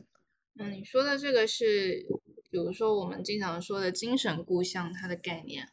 [0.59, 2.05] 嗯，你说的这个是，
[2.51, 5.66] 比如说我们经常说的精神故乡，它的概念，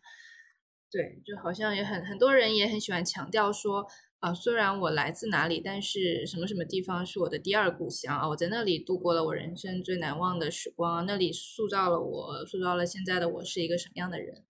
[0.90, 3.86] 对，就好像也很很多人也很喜欢强调说。
[4.20, 8.28] 啊，虽然我来自哪里，但是什么什么地方是我的第二故乡啊！
[8.28, 14.44] 我在那里度过了我人生最难忘的时光，那里塑造了我，塑造了现在的我是一个什么样的人。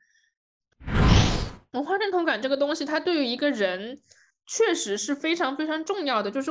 [1.74, 4.02] 文化认同感这个东西，它对于一个人
[4.48, 6.32] 确实是非常非常重要的。
[6.32, 6.50] 就是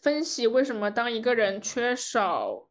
[0.00, 2.68] 分析为什么当一个人缺少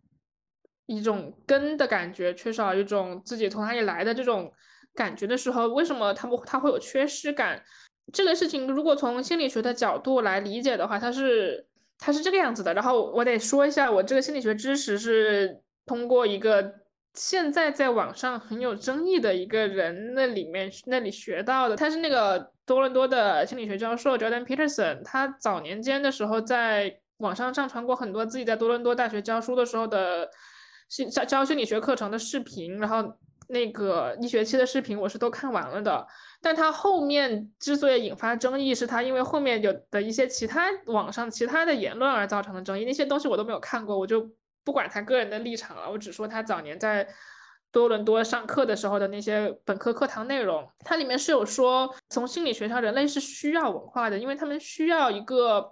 [0.86, 4.54] 一种根的感觉，缺少一种自己从哪里来的这种
[4.96, 7.62] 感觉的时候，为什么他不他会有缺失感？
[8.12, 11.66] 这个事情如果从心理学的角度来理解的话，它是
[11.98, 12.74] 它是这个样子的。
[12.74, 16.74] 然后我得说一下，我这个心理学知识是通过一个
[17.14, 21.76] 现在在网上很有争议的一个人那里面那里学到的。
[21.76, 30.30] 他是那个多伦多的心理学教授 Jordan Peterson，他早年间的时候在网上上传过很多自己在多伦多大学教书的时候的
[30.90, 33.14] 心教教心理学课程的视频，然后。
[33.48, 36.08] 那个一学期的视频我是都看完了的，
[36.42, 42.84] 但他后面之所以引发争议，是他因为后面有的一些其他网上其他的言论而造成的争议。
[42.84, 44.28] 那些东西我都没有看过，我就
[44.64, 47.08] 不管他个人的立场了，我只说他早年在
[47.72, 55.72] 多伦多上课的时候的那些本科课堂内容，它里面是有说，从心理学上，人类是需要文化的，因为他们需要一个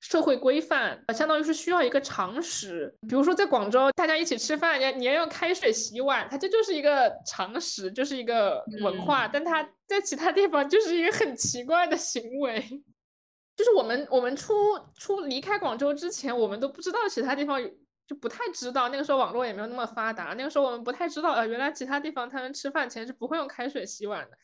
[0.00, 2.92] 社会规范，相当于是需要一个常识。
[3.08, 9.26] 比如说在广州，大家一起吃饭，你你要用开水洗碗，它这就是一个常识，就是一个文化。
[9.26, 12.60] 但它在其他地方就是一个很奇怪的行为，
[13.56, 14.54] 就是我们我们出
[14.96, 17.70] 出离开广州之前，我们都不知道其他地方有。
[18.08, 20.32] 就不太知道，那个时候网络也没有那么发达。
[20.32, 24.38] 那个时候我们不太知道，呃，原来其他地方他们吃饭前是不会用开水洗碗的。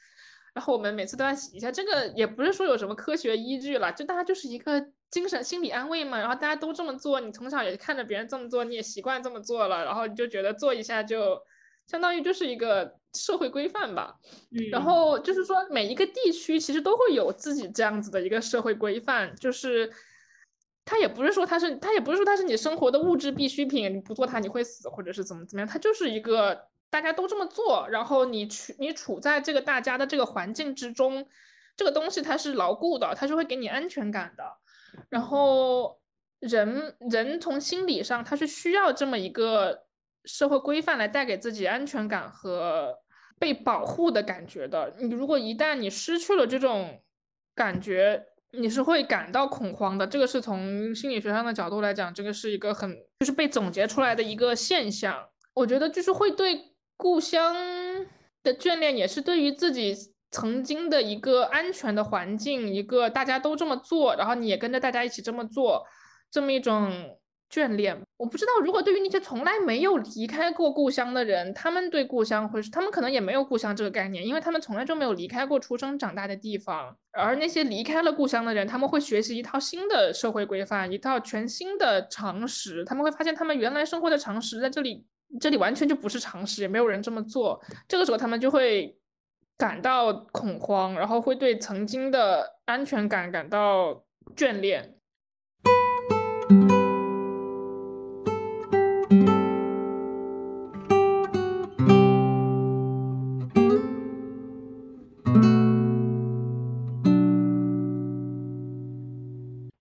[0.54, 6.18] 然后我们每次都要洗一下，这个也不是说有什么科学依据了，就大家就是一个精神心理安慰嘛。
[6.18, 11.38] 然后大家都这么做，你从小也看着别人这么做，你也习惯这么做了，然后你就觉得做一下就
[11.86, 14.16] 相当于就是一个社会规范吧。
[14.52, 19.92] 嗯然后就是说每一个地区其实都会有自己这样子的一个社会规范，就是。
[20.86, 26.60] 它也不是说它是，它也不是说它是你生活的物质必需品，你不做它你会死，或者是怎么怎么样，它就是一个
[26.94, 31.26] 大家都这么做，然后你去你处在这个大家的这个环境之中，
[31.76, 34.44] 这个东西它是牢固的，它是会给你安全感的。
[35.08, 35.98] 然后
[36.38, 39.86] 人人从心理上他是需要这么一个
[40.24, 42.94] 社会规范来带给自己安全感和
[43.40, 44.94] 被保护的感觉的。
[45.00, 47.02] 你如果一旦你失去了这种
[47.56, 55.28] 感觉，你是会感到恐慌的，这个是从心理学上的角度来讲，这个是一个很就是被总结出来的一个现象。
[55.54, 56.73] 我觉得就是会对
[57.04, 57.54] 故乡
[58.42, 59.94] 的眷恋，也是对于自己
[60.30, 65.84] 曾经的一个安全的环境，一个大家都这么做，然后你也跟着大家一起这么做，
[66.30, 67.18] 这么一种。
[67.52, 76.96] 眷恋，我不知道，如果对于那些从来没有离开过故乡的人，他们对故乡会是，他们可能也没有故乡这个概念，因为他们从来就没有离开过出生长大的地方。
[77.12, 82.84] 而那些离开了故乡的人，他们会学习一套新的社会规范，一套全新的常识。
[82.84, 85.06] 他们会发现，他们原来生活的常识在这里，
[85.40, 87.60] 这里完全就不是常识，也没有人这么做。
[87.88, 88.96] 这个时候，他们就会
[89.58, 94.04] 感到恐慌，然后会对曾经的安全感感到
[94.36, 94.96] 眷恋。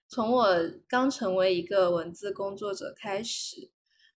[0.10, 0.48] 从我
[0.88, 3.72] 刚成为一个文字工作者开始，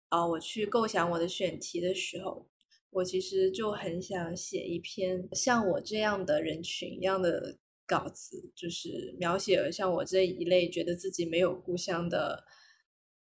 [0.09, 2.49] 啊，我去构想我的选题的时候，
[2.91, 12.45] 我其实就很想写一篇像我这样的人群一样的稿子，就是描写像我这一类觉得自己没有故乡的。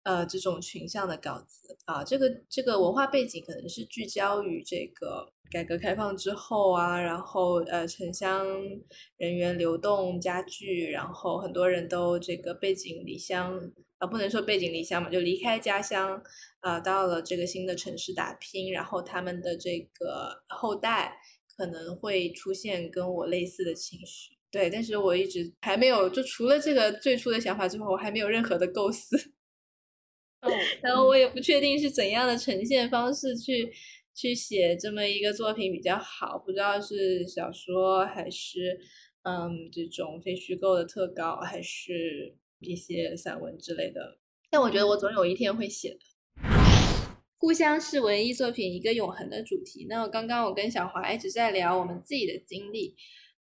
[0.04, 8.48] 呃，这种群像的稿子啊，这个这个文化背景可能是聚焦于这个改革开放之后啊，然后呃城乡
[9.18, 13.60] 人员流动加剧，然后很多人都这个背井离乡
[14.00, 16.20] 啊，不能说背井离乡嘛，就离开家乡
[16.62, 21.16] 啊，到了这个新的城市打拼，然后他们的这个后代
[21.56, 29.16] 可能会出现跟我类似的情绪，对，但是我一直还没有，就除了这个最初的想法之后，我还没有任何的构思。
[30.82, 33.72] 然后 我也不确定是怎样的呈现方式去
[34.16, 38.80] 去写这么一个作品比较好，不知道是小说还是
[39.24, 44.20] 嗯这种非虚构的特稿，还是一些散文之类的。
[44.50, 46.00] 但我觉得我总有一天会写的。
[47.38, 49.88] 故乡是文艺作品一个永恒的主题。
[49.90, 52.96] 那刚刚我跟小华一直在聊我们自己的经历。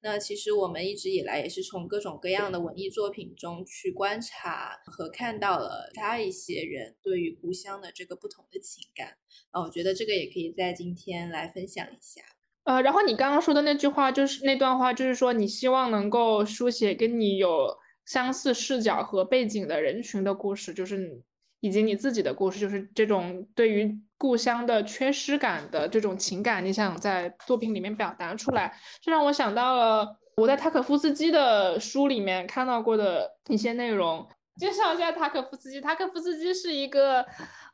[0.01, 9.17] 那其实我们一直以来也是从各种各样的文艺作品中去观察和看到了他一些人对于故乡的这个不同的情感。
[9.51, 12.21] 呃，我觉得这个也可以在今天来分享一下。
[12.63, 21.23] 呃，然后你刚刚说的那句话，就是那段话，就是说你希望能够书写跟你有相似视角和背景的人群的故事，就是
[21.59, 23.99] 以及你自己的故事，就是这种对于。
[24.19, 34.27] 故乡的缺失感的这种情感，你想在作品里面表达出来，这让我想到了我在塔可夫斯基的书里面看到过的一些内容。
[34.55, 37.23] 介绍一下塔可夫斯基，塔可夫斯基是一个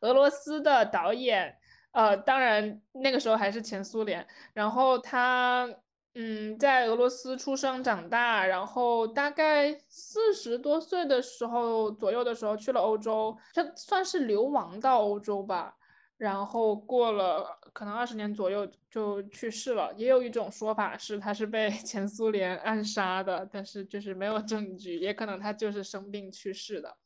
[0.02, 1.56] 俄罗斯的导演，
[1.92, 4.26] 呃，当然那个时候还是前苏联。
[4.52, 5.66] 然后他，
[6.14, 15.76] 嗯，在俄罗斯出生长大，然后大概四十多岁的时候左右的时候去了欧洲，他算是流亡到欧洲吧。
[16.16, 26.96] 然后过了可能二十年左右就去世了，也有一种说法是他是被 前苏联暗杀的，但是就是没有证据，也可能他就是生病去世的。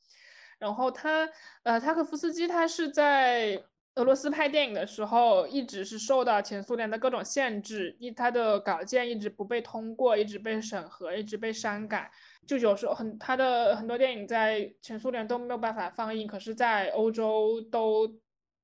[0.59, 1.27] 然后他，
[1.63, 3.65] 呃，塔可夫斯基他是在
[3.99, 12.11] 俄罗斯拍电影的时候，一直是受到前苏联的各种限制，一他的稿件一直不被通过，一直被审核，一直被删改，
[12.47, 18.19] 就有时候很他的很多电影在前苏联都没有办法放映，可是在欧洲都。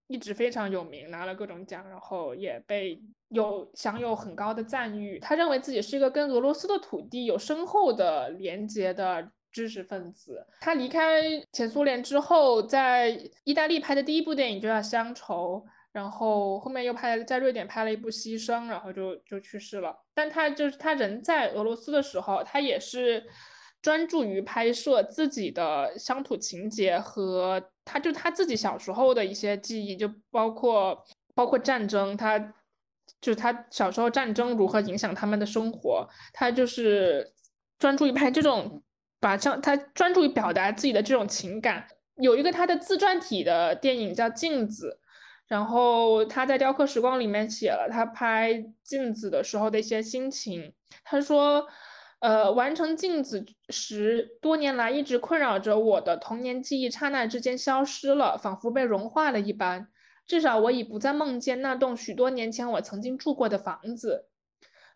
[0.07, 5.19] 一直非常有名，拿了各种奖，然后也被有享有很高的赞誉。
[5.19, 10.47] 他认为自己是一个跟俄罗斯的土地有深厚的连接的知识分子。
[10.61, 19.97] 他离开前苏联之后，在意大利拍的第一部电影就叫《乡愁》，然后后面又拍在瑞典拍了一部《牺牲》，然后就就去世了。
[20.13, 23.25] 但他就是他人在俄罗斯的时候，他也是。
[23.85, 32.39] 专注于拍摄自己的乡土情节和他就他自己小时候的一些记忆，就包括包括战争，他
[33.21, 37.31] 就是他小时候战争如何影响他们的生活，他就是
[37.79, 38.83] 专注于拍这种，
[39.25, 41.87] 把像他专注于表达自己的这种情感。
[42.17, 44.99] 有一个他的自传体的电影叫《镜子》，
[45.49, 51.67] 然后他在《雕刻时光》里面写了他拍镜子的时候的一些心情，他说。
[52.21, 59.89] 呃，完成镜子时，多年来一直困扰着我的童年记忆，刹那之间消失了，仿佛被融化了一般。
[60.27, 64.29] 至少我已不再梦见那栋许多年前我曾经住过的房子。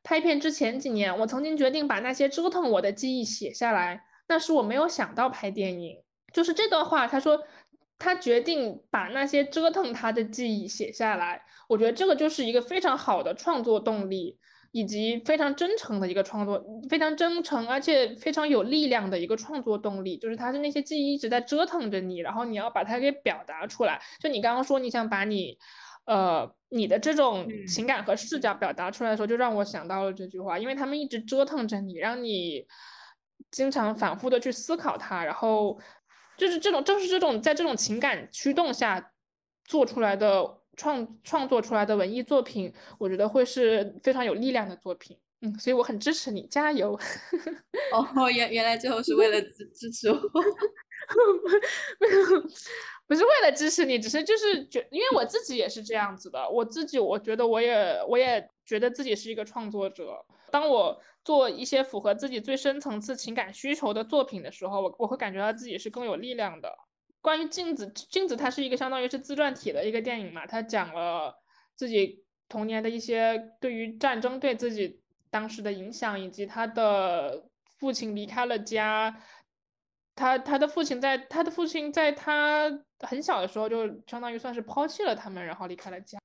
[0.02, 4.04] 拍片之前几年，我曾经决定把那些折腾我的记忆写下来。
[4.28, 6.02] 那是我没有想到拍电影，
[6.32, 7.08] 就是这段话。
[7.08, 7.42] 他说，
[7.98, 11.42] 他决定把那些折腾他的记忆写下来。
[11.68, 14.38] 我觉得这个就是一个非常好的创作动力。
[14.70, 23.98] 以及非常真诚的一个创作，非常真诚而且非常有力量的一个创作动力，就是他是那些记忆一直在折腾着你，然后你要把它给表达出来。
[24.20, 25.56] 就你刚刚说你想把你，
[26.04, 32.66] 呃，你的这种情感和视角表达出来的时候，就让我想到了这句话，因为他们一直折腾着你，让你
[33.50, 35.78] 经常反复的去思考它，然后
[36.36, 39.12] 就是这种正是这种在这种情感驱动下
[39.64, 40.56] 做出来的。
[40.78, 45.18] 创创作出来的文艺作品，我觉得会是非常有力量的作品。
[45.40, 46.96] 嗯，所以我很支持你，加油。
[47.92, 50.14] 哦，原原来最后是为了支支持我，
[53.08, 56.48] 不是为了支持你，只是就是觉，因为我自己也是这样子的。
[56.48, 60.24] 我自己我觉得我也我也觉得自己是一个创作者。
[60.50, 66.70] 当我做一些符合自己最深层次情感需求的作品的时候，我我会感觉到自己是更有力量的。
[67.20, 71.34] 关于镜子，镜子它是一个相当于是自传体的一个电影嘛，它讲了
[71.74, 75.00] 自己童年的一些对于战争对自己
[75.30, 77.44] 当时的影响，以及他的
[77.78, 79.22] 父亲离开了家，
[80.14, 86.18] 他他的父亲在他的父亲在他很小的时候就相当于算是抛弃了他们，然后离开了家。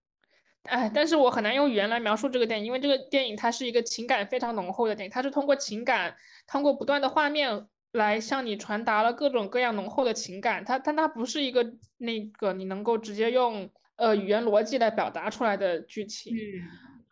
[0.63, 6.15] 哎，但是我很难用语言来描述这个电影，因为这个电影它是一个情感非常浓厚的电影，它是通过情感，
[6.47, 7.67] 通过不断的画面。
[7.93, 11.63] 来向你传达了各种各样浓厚的情感，它但它不是一个
[11.99, 16.36] 那个你能够直接用呃语言逻辑来表达出来的剧情。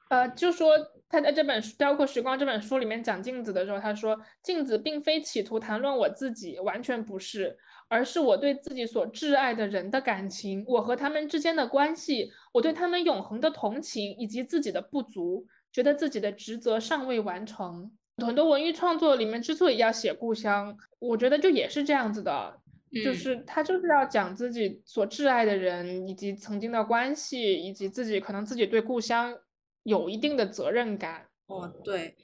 [0.10, 0.76] 呃，就说
[1.08, 7.56] 他在这本书《雕刻时光》这本书里面讲镜子的时候，他说镜子并非企图谈论我自己，完全不是，
[7.92, 17.92] 而是我对自己所挚爱的人的感情，我和他们之间的关系，我对他们永恒的同情以及自己的不足，觉得自己的职责尚未完成。
[18.26, 22.58] 很多文艺创作里面之所以要写故乡，我觉得就也是这样子的，
[23.04, 29.38] 就是他就是要讲自己所挚爱的人，以及曾经的关系，以及自己可能自己对故乡
[29.84, 31.28] 有一定的责任感。
[31.48, 32.16] 哦，对。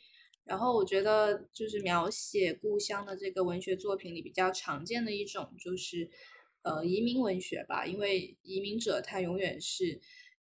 [0.48, 6.10] 然后我觉得就是描写故乡的这个文学作品里比较常见的一种就是，
[6.64, 10.00] 呃，移民文学吧，因为移民者他永远是。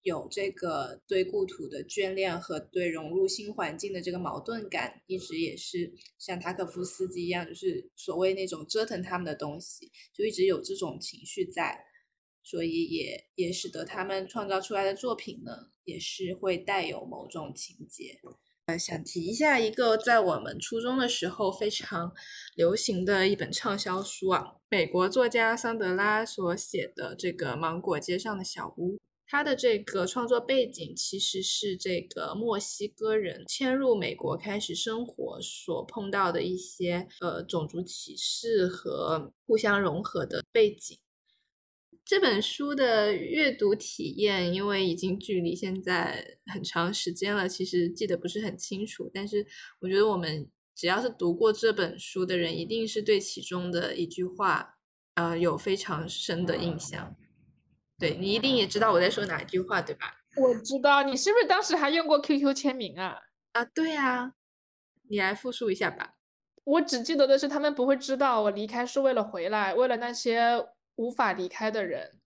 [0.03, 11.85] 有这个对故土的眷恋和对融入新环境的这个矛盾感，一直也是像塔可夫斯基一样，就是所谓那种折腾他们的东西，就一直有这种情绪在，
[12.43, 15.53] 所以也也使得他们创造出来的作品呢，
[15.85, 18.19] 也是会带有某种情节。
[18.79, 22.12] 想提一下一个在我们初中的时候非常
[22.55, 28.97] 流行的一本畅销书啊，美国作家桑德拉所写的这个《芒果街上的小屋》。
[29.27, 40.99] 他的这个创作背景其实是这个墨西哥人迁入美国开始生活所碰到的一些呃种族歧视和互相融合的背景。
[42.11, 49.09] 这本书的阅读体验，因为已经距离现在很长时间了，其实记得不是很清楚。
[49.15, 49.47] 但是
[49.79, 54.75] 我觉得我们只要是读过这本书的人，一定是对其中的一句话，
[55.15, 57.15] 呃，有非常深的印象。
[57.97, 60.13] 对你一定也知道我在说哪一句话，对吧？
[60.35, 63.19] 我知道，你是不是当时还用过 QQ 签名啊？
[63.53, 64.33] 啊，对呀，
[65.09, 66.15] 你来复述一下吧。
[66.65, 70.67] 我只记得的是，他们不会知道我离开是为了回来，为了那些
[71.01, 72.21] 无法离开的人。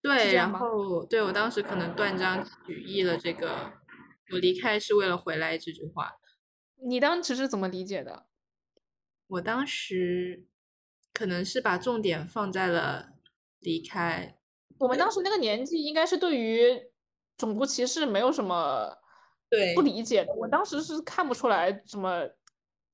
[0.00, 3.72] 对，然后对我当时可能断章取义了这个
[4.32, 6.12] “我离开是为了回来”这句话。
[6.86, 8.26] 你当时是怎么理解的？
[9.26, 10.46] 我当时
[11.12, 13.10] 可能是把重点放在了。
[13.60, 14.36] 离开
[14.76, 16.68] 我们当时那个年纪，应该是对于
[17.38, 18.94] 种族歧视没有什么
[19.48, 20.34] 对不理解的。
[20.34, 22.28] 我当时是看不出来什么，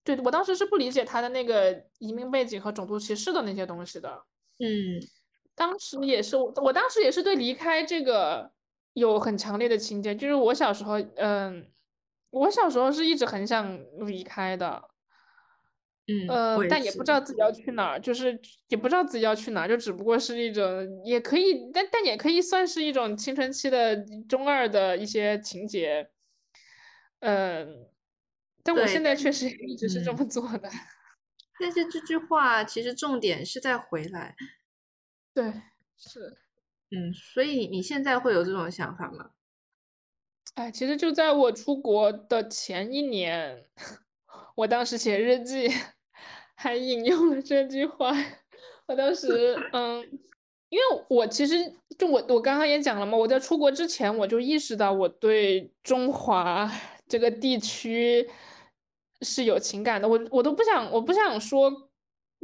[0.02, 4.22] 对我当时是不理解他的那个移民背景和种族歧视的那些东西的。
[4.58, 4.66] 嗯
[5.54, 8.50] 当时也是我，我当时也是对离开这个
[8.94, 11.70] 有很强烈的情节，就是我小时候，嗯，
[12.30, 14.82] 我小时候是一直很想离开的，
[16.06, 20.64] 嗯，但也不知道自己要去哪儿，就是也不知道自己要去哪儿，就只不过是一种，
[21.04, 23.94] 也可以，但但也可以算是一种青春期的
[24.28, 26.08] 中二的一些情节，
[27.18, 27.86] 嗯，
[28.62, 30.70] 但我现在确实一直是这嗯么做的，
[31.60, 34.34] 但是这句话其实重点是在回来，
[35.34, 35.52] 对，
[35.96, 36.38] 是。
[36.92, 39.30] 嗯，所以你现在会有这种想法吗？
[40.54, 43.64] 哎，其实就在我出国的前一年，
[44.56, 45.68] 我当时写日记，
[46.56, 48.12] 还引用了这句话。
[48.86, 50.00] 我当时，嗯，
[50.68, 51.54] 因为我其实
[51.96, 56.68] 就我我刚刚也讲了嘛，我在出国之前我就意识到我对中华
[57.10, 58.26] 这个地区
[59.20, 61.90] 是有情感的，我我都不想我不想说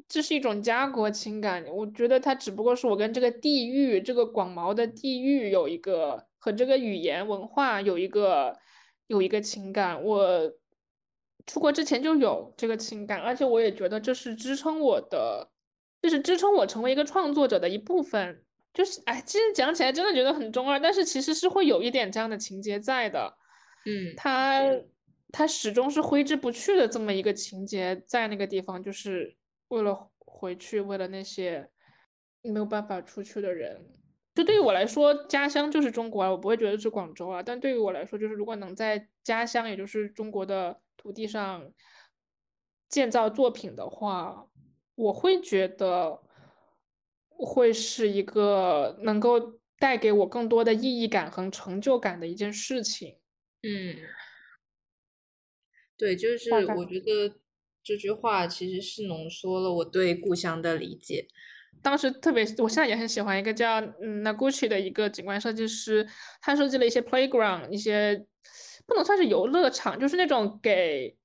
[0.09, 8.55] 这是一种家国情感，我觉得它只不过是我跟这个地域这个广袤的地域有一个和这个语言文化有一个
[9.07, 10.53] 有一个情感，我
[11.47, 15.49] 出国之前就有这个情感，而且我也觉得这是支撑我的。
[16.03, 18.45] 就是支撑我成为一个创作者的一部分。
[18.75, 23.35] 就是哎，其实讲起来真的觉得很中二，但是其实是会有一点这样的情节在的。
[23.87, 24.63] 嗯他
[25.33, 29.37] 他始终是挥之不去的这么一个情节在那个地方，就是
[29.69, 31.71] 为了回去，为了那些
[32.43, 33.87] 没有办法出去的人。
[34.35, 37.43] 就对于我来说，家乡就是中国啊，我不会觉得是广州啊。
[37.43, 41.73] 但对于我来说，就是如果能在家乡，也就是中国的土地上
[42.89, 44.47] 建造作品的话，
[44.95, 46.21] 我会觉得
[47.29, 53.17] 会是一个能够带给我更多的意义感和成就感的一件事情。
[53.67, 53.97] 嗯，
[55.97, 57.41] 对，就是大概我觉得
[57.83, 61.27] 这句话其实是浓缩了我对故乡的理解。
[61.83, 66.07] 当时特别，我现在也很喜欢一个叫嗯 Naguchi 的一个景观设计师，
[66.41, 68.27] 他设计了一些 playground，一些
[68.87, 71.17] 不能算是游乐场，就是那种给，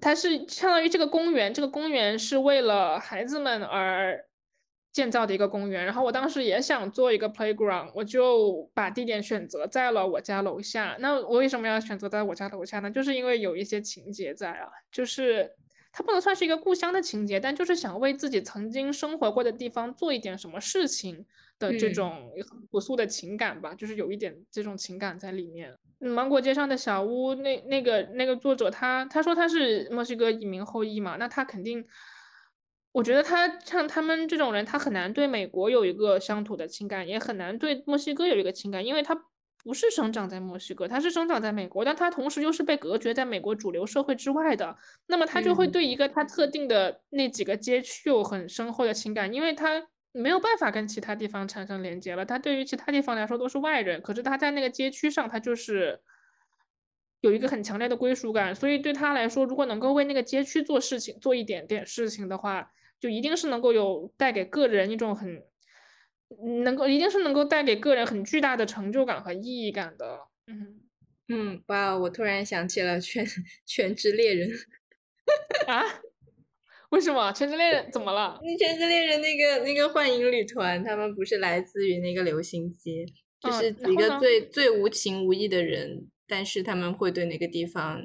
[0.00, 4.24] 它是相当于这个公园，这个公园是为了孩子们而
[4.92, 5.84] 建造的一个公园。
[5.84, 10.96] 然后我当时也想做一个 playground，我就把地点选择在了我家楼下。
[11.00, 12.90] 那我为什么要选择在我家楼下呢？
[12.90, 15.50] 就是因为有一些情节在啊，就是。
[15.94, 21.22] 它不能算是一个故乡的情节，但就是想为自己曾经生活过的地方做一点什么事情
[21.58, 25.70] 的这嗯种很朴素的情感吧，就是有一点这种情感在里面。
[26.00, 31.84] 嗯芒果街上的小屋，那那个那个作者他他说他是墨西哥移民后裔嘛，那他肯定，
[32.92, 39.14] 我觉得他像他们这种人，他很难对美国有一个乡土的情感，也很难对墨西哥有一个情感，因为他
[39.64, 44.76] 不是生长在墨西哥，他是生长在美国，但他同时又是被隔绝在美国主流社会之外的。
[45.06, 52.26] 那么他就会嗯对一个他特定的那几个街区有很深厚的情感，因为他没有办法跟其他地方产生连接了。
[52.26, 55.98] 他对于其他地方来说都是外人，可是他在那个街区上，他就是
[57.22, 58.54] 有一个很强烈的归属感。
[58.54, 62.70] 所以对他来说，如果能够为那个街区做事情，做一点点事情的话，
[63.02, 65.42] 就一定是能够有带给个人一种很
[66.62, 70.20] 能够，一定是能够带给个人很巨大的成就感和意义感的。
[70.46, 70.80] 嗯
[71.28, 73.26] 嗯，哇，我突然想起了全
[73.66, 74.48] 全职猎人，
[75.66, 75.82] 啊。
[76.90, 78.38] 为什么全职猎人怎么了？
[78.40, 83.04] 那 全职猎人那个那个幻影旅团，他们不是来自于那个流星街，
[83.40, 88.04] 就嗯是几个最最无情无义的人，但是他们会对那个地方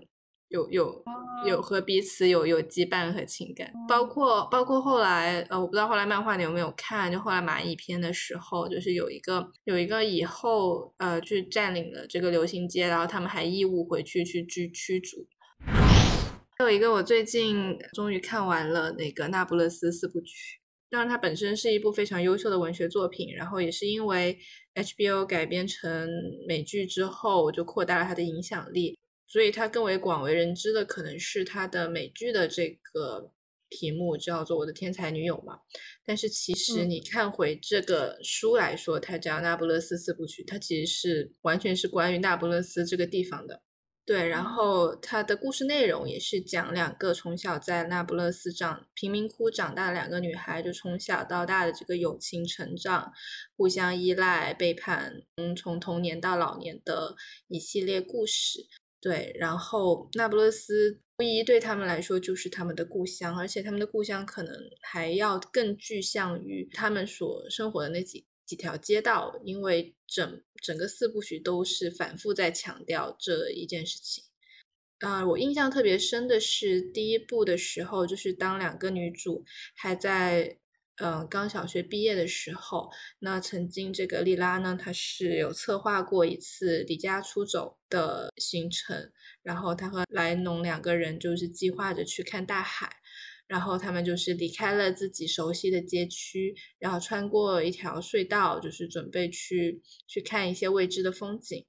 [0.49, 1.03] 有有
[1.45, 1.61] 有哦。
[1.61, 15.27] 和彼此有有羁绊和情感，包括包括后来呃，我不知道后来漫画你有没有看，就后来蚂蚁篇的时候，就是有一个有一个以后呃去占领了这个流行街，然后他们还义务回去去驱驱逐。
[16.57, 20.57] 还有一个，我最近终于看完了那个《那不勒斯四部曲》，
[20.89, 24.39] 当然它本身是一部非常优秀的文学作品，然后也是因为
[24.73, 26.09] HBO 改编成
[26.47, 28.97] 美剧之后，就扩大了它的影响力，
[29.27, 33.31] 所以它更为广为人知的可能是它的美剧的这个
[33.69, 35.59] 题目叫做《我的天才女友》嘛。
[36.05, 43.61] 但是其实嗯你看回这个书来说，它叫《那不勒斯四部曲》，它其实是完全是关于那不勒斯这个地方的。
[44.05, 53.11] 对，然后它的故事内容也是讲两个从小在那不勒斯长贫民窟长大的两个女孩，就从小到大的这个友情成长、
[53.57, 57.17] 互相依赖、背叛，嗯，从童年到老年的
[57.49, 58.65] 一系列故事。
[58.99, 74.23] 对，然后那不勒斯无疑对他们来说就是他们的故乡，而且他们的故乡可能还要更具象于他们所生活的那几几条街道，因为整整个四部曲都是反复在强调这一件事情。
[74.99, 79.45] 啊，我印象特别深的是第一部的时候，就是当两个女主
[79.75, 80.57] 还在
[81.01, 82.89] 嗯刚小学毕业的时候，
[83.19, 89.11] 那曾经这个莉拉呢，她是有策划过一次离家出走的行程，
[89.43, 92.89] 然后她和莱农两个人就是计划着去看大海。
[93.47, 101.65] 然后他们就是离开了自己熟悉的街区，然后穿过一条隧道，就是准备去去看一些未知的风景。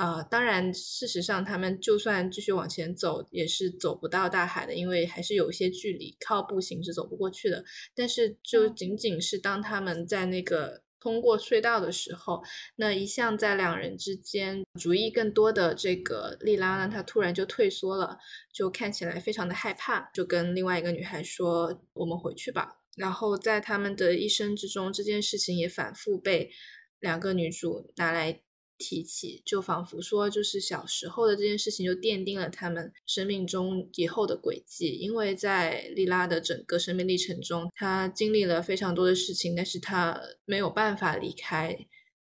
[0.00, 7.62] 啊，当然，事实上他们就算继续往前走，也是走不到大海的，因为还是有一些距离，靠步行是走不过去的。
[7.94, 10.82] 但是，就仅仅是当他们在那个。
[11.02, 12.42] 通过隧道的时候，
[12.76, 18.18] 那一向在两人之间主意更多的这个莉拉呢，她突然就退缩了，
[18.52, 26.50] 就看起来非常的害怕，就跟另外一个女孩说：“我们回去吧。”然后在他们的一生之中，这件事情也反复被
[26.98, 28.42] 两个女主拿来。
[28.80, 34.96] 提起，就仿佛说，就是小时候的这件事情，就奠定了他们生命中以后的轨迹。
[34.96, 41.78] 因为在莉拉的整个生命历程中，她经历了非常多的事情，但是她没有办法离开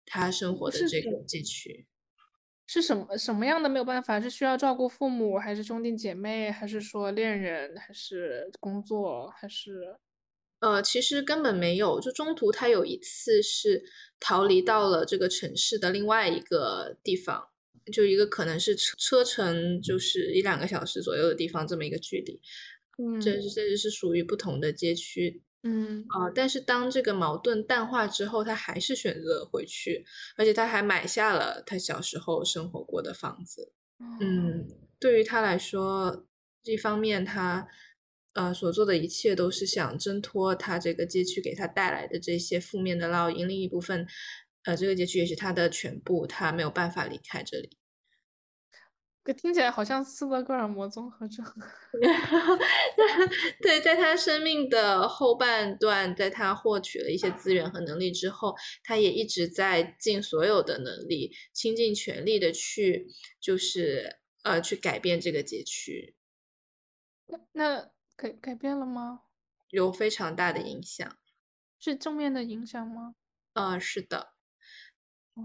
[0.05, 1.87] 她生活的这个街区。
[2.65, 4.21] 是什么什么样的没有办法？
[4.21, 9.97] 是需要照顾父母，还是兄弟姐妹，还是说恋人，还是工作，还是？
[10.63, 11.99] 呃，其实根本没有。
[11.99, 13.83] 就中途他有一次是
[14.17, 17.49] 逃离到了这个城市的另外一个地方，
[17.91, 22.39] 就一个可能是车车程就是一两个小时左右的地方，这么一个距离。
[22.97, 25.43] 嗯，这是这是属于不同的街区。
[25.63, 30.05] 嗯啊，但是当这个矛盾淡化之后，他还是选择回去，
[30.37, 33.73] 而且他还买下了他小时候生活过的房子。
[34.21, 34.65] 嗯，
[34.97, 36.25] 对于他来说，
[36.63, 37.67] 一方面他。
[38.33, 43.47] 呃，所做的一切都是想挣脱他这个街区给他带来的这些负面的烙印。
[43.47, 44.07] 另一部分，
[44.63, 47.77] 呃，这个街区也是他的全部，他没有办法离开这里。
[49.23, 51.45] 这听起来好像斯德哥尔摩综合症。
[53.61, 63.05] 对，在他生命的后半段，在他获取了一些资源和能力之后，他也一直在尽所有的能力，倾尽全力的去，
[63.39, 66.15] 就是呃，去改变这个街区。
[67.51, 67.93] 那。
[68.15, 69.21] 改改变了吗？
[69.69, 71.17] 有非常大的影响，
[71.79, 73.15] 是正面的影响吗？
[73.53, 74.33] 呃，是的。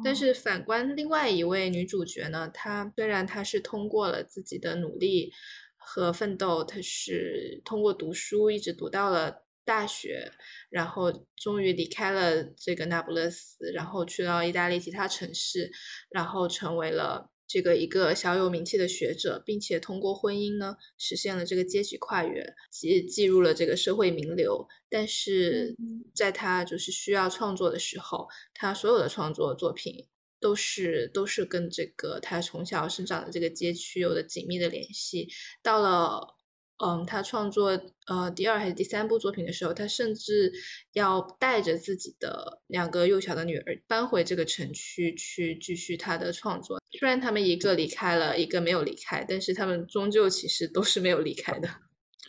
[0.04, 5.32] 但是反观另外一位女主角呢，她虽然她是通过了自己的努力
[5.76, 10.30] 和奋斗，她是通过读书一直读到了大学，
[10.68, 15.70] 然后终于离开了这个那不勒斯，然后去到意大利其他城市，
[16.10, 17.30] 然后成为了。
[17.48, 24.68] 这个一个小有名气的学者，并且通过婚姻呢，实现了这个阶级跨越，进进入了这个社会名流。
[24.90, 25.74] 但是，
[26.14, 30.06] 在他就是需要创作的时候，他所有的创作作品
[30.38, 35.28] 都是都是跟这个他从小生长的这个街区有着紧密的联系。
[35.62, 36.37] 到了。
[36.80, 40.52] 嗯，他创作呃第二还是第三部作品的时候，他甚至
[40.92, 46.80] 要带着自己的两个幼小的女儿搬回这个城区去继续他的创作。
[46.92, 51.68] 虽然他们一个离开了，一个没有离开，但是他们终究其实都是没有离开的。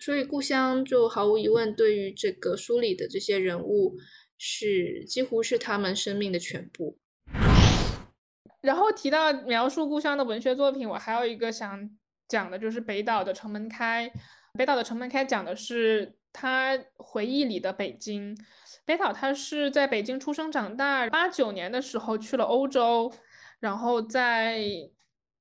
[0.01, 3.97] 所以故乡就毫无疑问对于这个书里的这些人物
[4.39, 6.97] 是几乎是他们生命的全部。
[8.63, 11.87] 然后提到描述故乡的文学作品，我还有一个想
[12.27, 14.09] 讲的就是北岛的《城门开》。
[14.53, 18.35] 北岛的《城门开》讲的是他回忆里的北京。
[18.85, 23.13] 北岛他是在北京出生长大，八九年的时候去了欧洲，
[23.59, 24.59] 然后在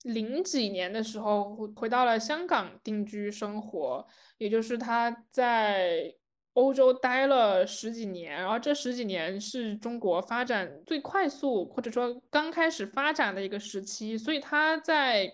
[0.03, 4.07] 零几年的时候回到了香港定居生活，
[4.37, 6.15] 也就是他在
[6.53, 15.33] 欧洲待了十几年，然后这十几年是中国发展最快速或者说刚开始发展的一个时期，所以他在。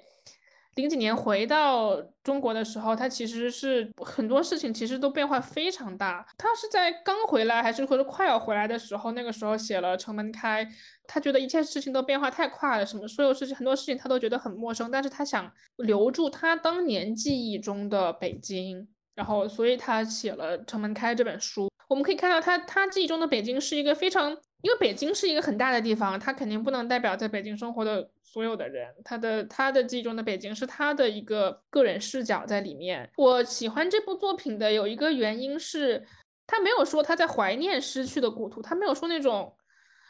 [0.74, 6.26] 零几年回到中国的时候，他其实是很多事情其实都变化非常大。
[6.36, 10.64] 他是在刚回来还是或者快要回来的时候，那个时候写了《城门开》，
[11.06, 21.70] 他觉得一切事情都变化太快了，什么所有事情很多事情他都觉得很陌生，但是他想留住他当年记忆中的北京，然后所以他写了《城门开》这本书。
[21.88, 24.36] 我们可以看到他他记忆中的北京是一个非常。
[24.64, 28.88] 因为北京是一个很大的地方，它肯定不能代表在北京生活的所有的人。
[29.04, 33.06] 他的他的记忆中的北京是他的一个个人视角在里面。
[33.18, 36.02] 我喜欢这部作品的有一个原因是，
[36.46, 39.54] 他没有说他在怀念失去的故土，他没有说那种，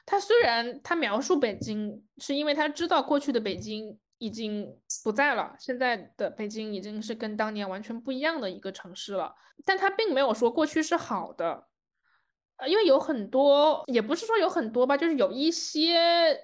[0.06, 9.34] 他虽然他描述北京，是因为他知道过去的北京已经不在了，现在的北京已经是跟当年完全不一样的一个城市了，
[9.64, 11.66] 但他并没有说过去是好的。
[12.66, 16.38] 因为有很多，也不是说有很多吧，就是有一些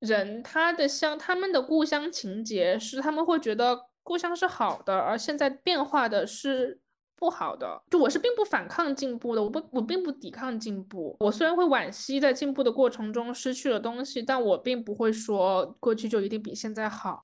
[0.00, 6.80] 人，他的乡，他们的故乡情节是他们会觉得故乡是好的，而现在变化的是
[7.16, 7.82] 不好的。
[7.90, 11.16] 就我是并不反抗进步的，我不，我并不抵抗进步。
[11.20, 17.22] 我虽然会惋惜在进步的过程中失去了东西，但我并不会说过去就一定比现在好。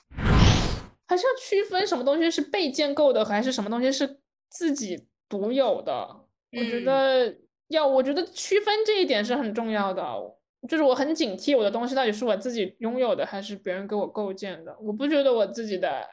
[1.09, 4.21] 还是要区分什么东西是被建构的，还是什么东西是
[4.51, 6.07] 自己独有的。
[6.53, 7.35] 我觉得
[7.69, 10.03] 要，我觉得区分这一点是很重要的。
[10.69, 14.77] 就是我很警惕我的东西到底是我自己拥有的，还是别人给我构建的。
[14.81, 16.05] 我不觉得我自己的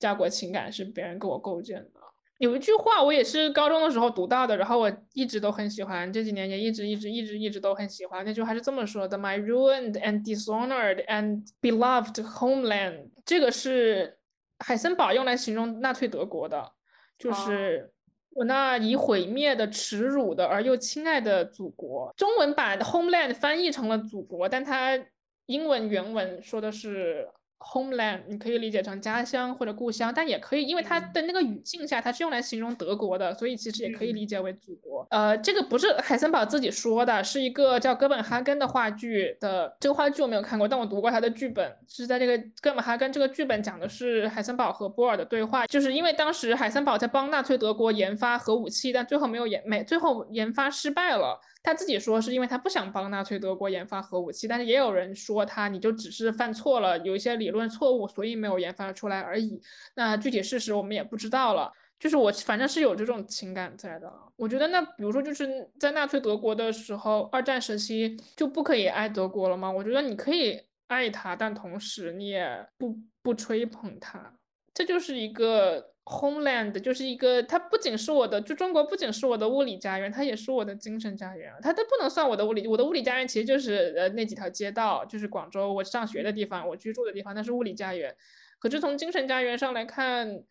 [0.00, 2.00] 家国情感是别人给我构建的。
[2.38, 8.24] 有一句话我也是高中的时候读到的，然后我一直都很喜欢，这几年也一直一直一直一直都很喜欢。
[8.24, 14.18] 那句话是这么说的：“My ruined and dishonored and beloved homeland。”这个是
[14.58, 16.72] 海森堡用来形容纳粹德国的，
[17.16, 17.92] 就是。
[18.36, 24.98] 我那已毁灭的、耻辱的而又亲爱的祖国，中文把 homeland 翻译成了祖国，但它
[25.46, 27.28] 英文原文说的是。
[27.58, 35.06] Homeland，你可以理解成家乡或者故乡，但也可以，因为它的那个语境下，它是用来形容德国的，所以其实也可以理解为祖国。
[35.10, 39.76] 呃，这个不是海森堡自己说的，是一个叫哥本哈根的话剧的。
[39.80, 51.40] 这个话剧我没有看过，但我读过他的剧本，是在这个哥本哈根这个剧本讲的是海森堡和波尔的对话，就是因为当时海森堡在帮纳粹德国研发核武器，但最后没有研没最后研发失败了。
[51.66, 59.60] 他自己说是因为他不想帮纳粹德国研发核武器，但是也有人说他你就只是犯错了，有一些理论错误，所以没有研发出来而已。
[59.96, 61.72] 那具体事实我们也不知道了。
[61.98, 64.08] 就是我反正是有这种情感在的。
[64.36, 69.68] 我觉得那比如说就是在纳粹德国的时候，二战时期就不可以爱德国了吗？
[69.68, 74.32] 我觉得你可以爱他，但同时你也不不吹捧他。
[74.72, 75.95] 这就是一个。
[76.06, 81.52] Homeland 就是一个，它不仅是我的，就中国不仅是我的物理家园，它也是我的精神家园。
[81.60, 88.16] 它都不能算我的物理，我的物理家园其实就是呃那几条街道，就是广州我上学的地方，我居住的地方，那是物理家园。
[88.60, 90.44] 可是从精神家园上来看，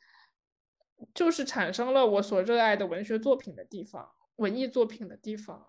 [1.14, 5.68] 就是产生了我所热爱的文学作品的地方，文艺作品的地方。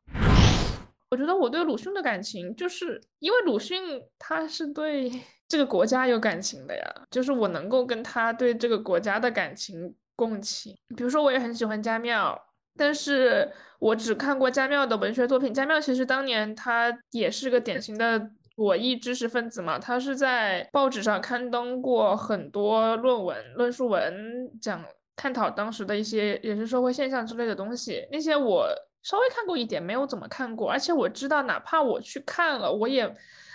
[1.10, 5.10] 我觉得我对鲁迅的感情，就是因为鲁迅他是对
[5.46, 10.74] 这个国家有感情的呀，就是我能够跟他对这个国家的感情共情。
[10.96, 12.36] 比如说，我也很喜欢家庙，
[12.76, 13.48] 但是
[13.78, 15.54] 我只看过家庙的文学作品。
[15.54, 24.84] 家庙其实当年他也是个典型的左翼知识分子嘛，他是在报纸上刊登过很多论文、论述文，讲
[25.14, 28.08] 探讨当时的一些也是社会现象之类的东西。
[28.10, 28.66] 那些我。
[29.06, 33.06] 稍微看过一点，没有怎么看过，而且我知道，哪怕我去看了，我也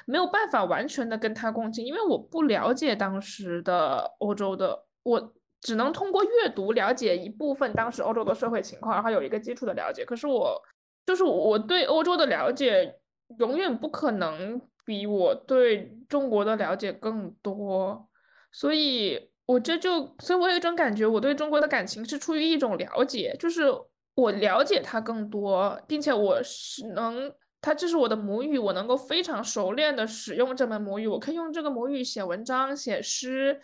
[0.06, 10.06] 没有办法完全的跟他共情，因为我不了解当时的欧洲的，我只能通过阅读了解一部分当时欧洲的社会情况，然后有一个基础的了解。
[10.06, 10.58] 可是我
[11.06, 12.96] 就是我对欧洲的了解
[13.40, 18.08] 永远不可能比我对中国的了解更多，
[18.54, 23.70] 所以我这就，所以我有一种感觉，我对中国的感情是出于一种了解，就是。
[24.14, 33.58] 我了解它更多，并且我是能，它这是我的母语，我能够非常熟练的使用这门母语，我可以用这个母语写文章、写诗，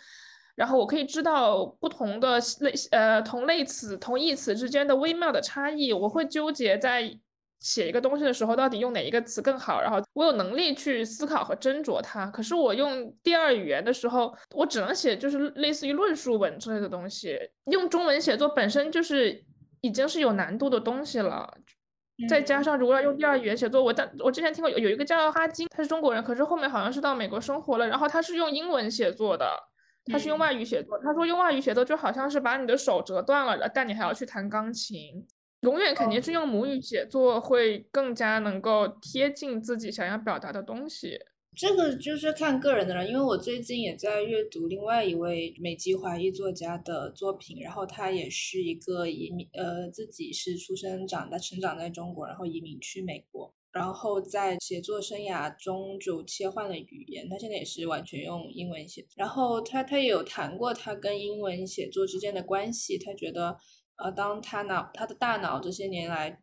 [0.56, 7.14] 然后我可以知道不同的类呃同类词、同义词之间的微妙的差异，我会纠结在
[7.60, 12.26] 写一个东西的时候到底用哪一个词更好，然后我有能力去思考和斟酌它。
[12.28, 19.44] 可是我用第二语言的时候，我只能写就是类似于论述文之类的东西，用中文写作本身就是。
[19.82, 21.58] 已经是有难度的东西了，
[22.28, 29.48] 再加上如果要用第二语言写作，我但我之前听过有有一个叫哈金，他是中国人，可是后面好像是到美国生活了，然后他是用英文写作的，
[30.12, 35.28] 他是用外语写作，他说用外语写作就好像是把你的手折断了，但你还要去弹钢琴，
[35.62, 41.20] 永远肯定是用母语写作会更加能够贴近自己想要表达的东西。
[41.56, 63.58] 这个就是看个人的了，因为我最近也在阅读另外一位美籍华裔作家的作品，然后他也是一个移民，呃，自己是出生长大成长在中国，然后移民去美国，然后在写作生涯中就切换了语言，他现在也是完全用英文写，然后他他也有谈过他跟英文写作之间的关系，他觉得，
[63.96, 66.40] 呃，当他脑他的大脑这些年来。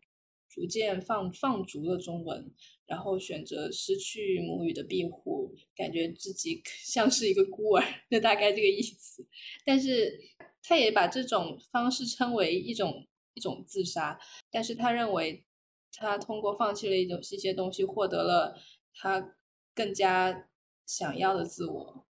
[0.46, 2.48] 逐渐放放逐了中文，
[2.86, 9.26] 然后选择失去母语的庇护，感觉自己像是一个孤儿，就大概这个意思。
[9.64, 10.20] 但是
[10.62, 14.18] 他也把这种方式称为一种一种自杀。
[14.50, 15.44] 但是他认为，
[15.92, 18.58] 他通过放弃了一种一些东西，获得了
[18.94, 19.36] 他
[19.74, 20.48] 更加
[20.86, 22.06] 想要的自我。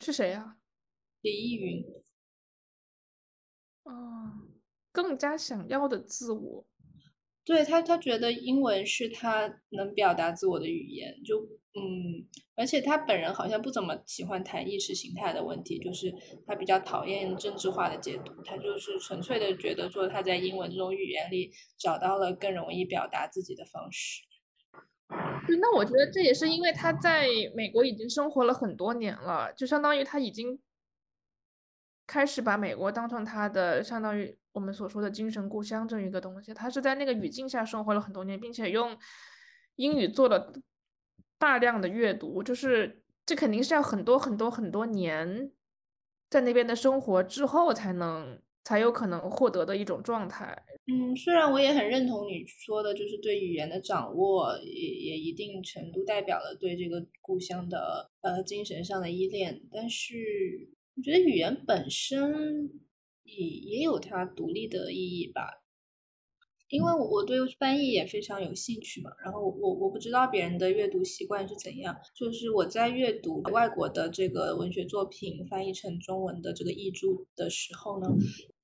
[0.00, 0.56] 是谁呀？
[1.20, 1.84] 李易云。
[3.82, 4.48] 哦，
[4.92, 6.66] 更加想要的自我。
[7.48, 11.40] 对他，他觉得英文是他能表达自我的语言，就
[11.74, 16.12] 嗯，而且他本人好像不怎么喜欢谈意识形态的问题，就是
[16.46, 24.20] 他比较讨厌政治化的解读，他就是纯粹的觉得说他在英文这种语言里找到了更容易表达自己的方式。
[25.46, 27.26] 对，那我觉得这也是因为他在
[27.56, 30.60] 美国已经生活了很多年了，就相当于他已经
[32.06, 34.36] 开始把美国当成他的相当于。
[34.58, 38.98] 我们所说的精神故乡这一个东西，他是在那个语境下生活了很多年，并且用
[39.76, 40.52] 英语做了
[41.38, 45.52] 大量的阅读，就是这肯定是要很多很多很多年
[46.28, 50.60] 在那边的生活之后才能才有可能获得的一种状态。
[50.88, 60.16] 嗯，虽然我也很认同你说的，就是对语言的掌握也也一定程度代表了对这个故乡的呃精神上的依恋，但是
[60.96, 62.68] 我觉得语言本身。
[63.36, 65.62] 也也有它独立的意义吧，
[66.70, 69.10] 因为我对翻译也非常有兴趣嘛。
[69.22, 77.06] 然后我我不知道别人的阅读习惯是怎样，就是我在阅读外国的这个文学作品翻译成中文的这个译著
[77.36, 78.08] 的时候呢，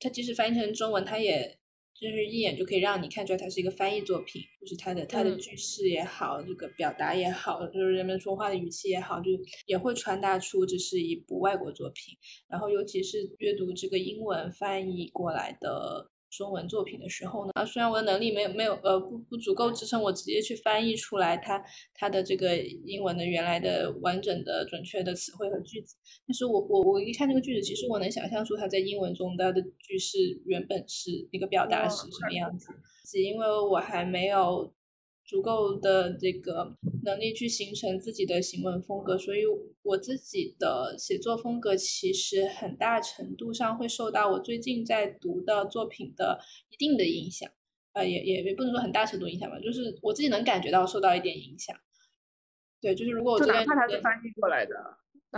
[0.00, 1.58] 它即使翻译成中文，它也。
[1.98, 9.30] 就是一眼就可以让你看出来，它是一个翻译作品，就是它的它的句式也好，这个表达也好，就是人们说话的语气也好，就
[9.66, 12.16] 也会传达出这是一部外国作品。
[12.48, 16.10] 然后，尤其是阅读这个英文翻译过来的。
[16.36, 21.62] 中文作品的时候呢，啊，虽然我的能力没有没有呃不不足够支撑我直接去翻译出来它
[21.94, 32.68] 它的这个英文的原来的完整的准确的词汇和句子，但是我我我一看这个句子，其实我能想象出它在英文中它的句式原本是一个表达是什么样子，
[33.04, 34.72] 只因为我还没有。
[35.24, 39.40] 足够的这个能力去形成自己的行文风格，所以
[39.82, 46.38] 我自己的写作风格其实很大程度上会受到我最近在读的作品的
[46.70, 47.50] 一定的影响，
[47.94, 51.76] 呃，也也也不能说很大程度影响吧，就是我自己能感觉到受到一点影响。
[52.80, 54.74] 对，就是如果我这哪怕它是翻译过来的。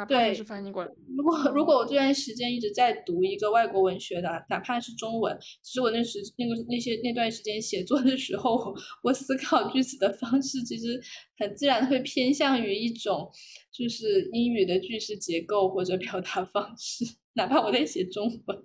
[0.05, 0.91] 对，是翻译过来。
[1.17, 11.01] 如果如果我这段时间一直在读一个外国文学的，哪怕是中文，其实我那时那个那些那段时间写作的时候， 我思考句子的方式其实
[11.39, 13.31] 很自然会偏向于一种
[13.73, 18.65] 就是英语的句式结构或者表达方式，哪怕我在写中文。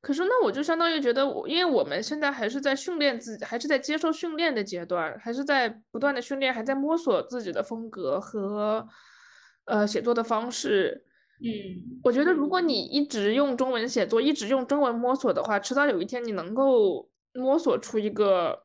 [0.00, 8.88] 可是那我就相当于觉得，我因为我们现在还是在训练自己，还是在接受训练的阶段，还是在不断的训练，还在摸索自己的风格和。
[9.68, 11.04] 呃，写作的方式，
[11.40, 18.62] 嗯，我觉得如果你一直用中文写作，一直用中文摸索的话，迟早有一天你能够摸索出一个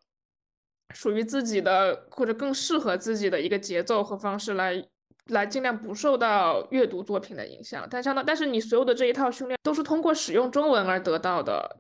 [0.93, 4.82] 属于自己的或者更适合自己的一个节奏和方式来，
[5.28, 7.86] 来尽量不受到阅读作品的影响。
[7.91, 11.78] 但相当，但是你所有的这一套训练都是通过使用中文而得到的。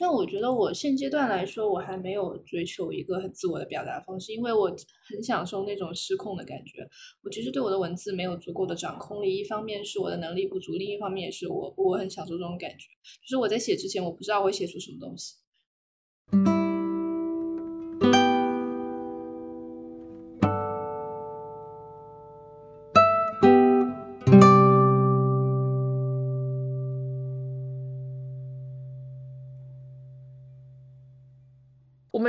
[0.00, 4.74] 但我觉得我现阶段来说，我还没有追求一个很自我的表达方式，因为我
[5.06, 6.88] 很享受那种失控的感觉。
[7.22, 12.86] 我其实对我的文字没有足够的掌控力，一方面是我的能力不足，另一方面也是我我很享受这种感觉。
[13.22, 15.34] 就是我在写之前，我不知道会写出什么东西。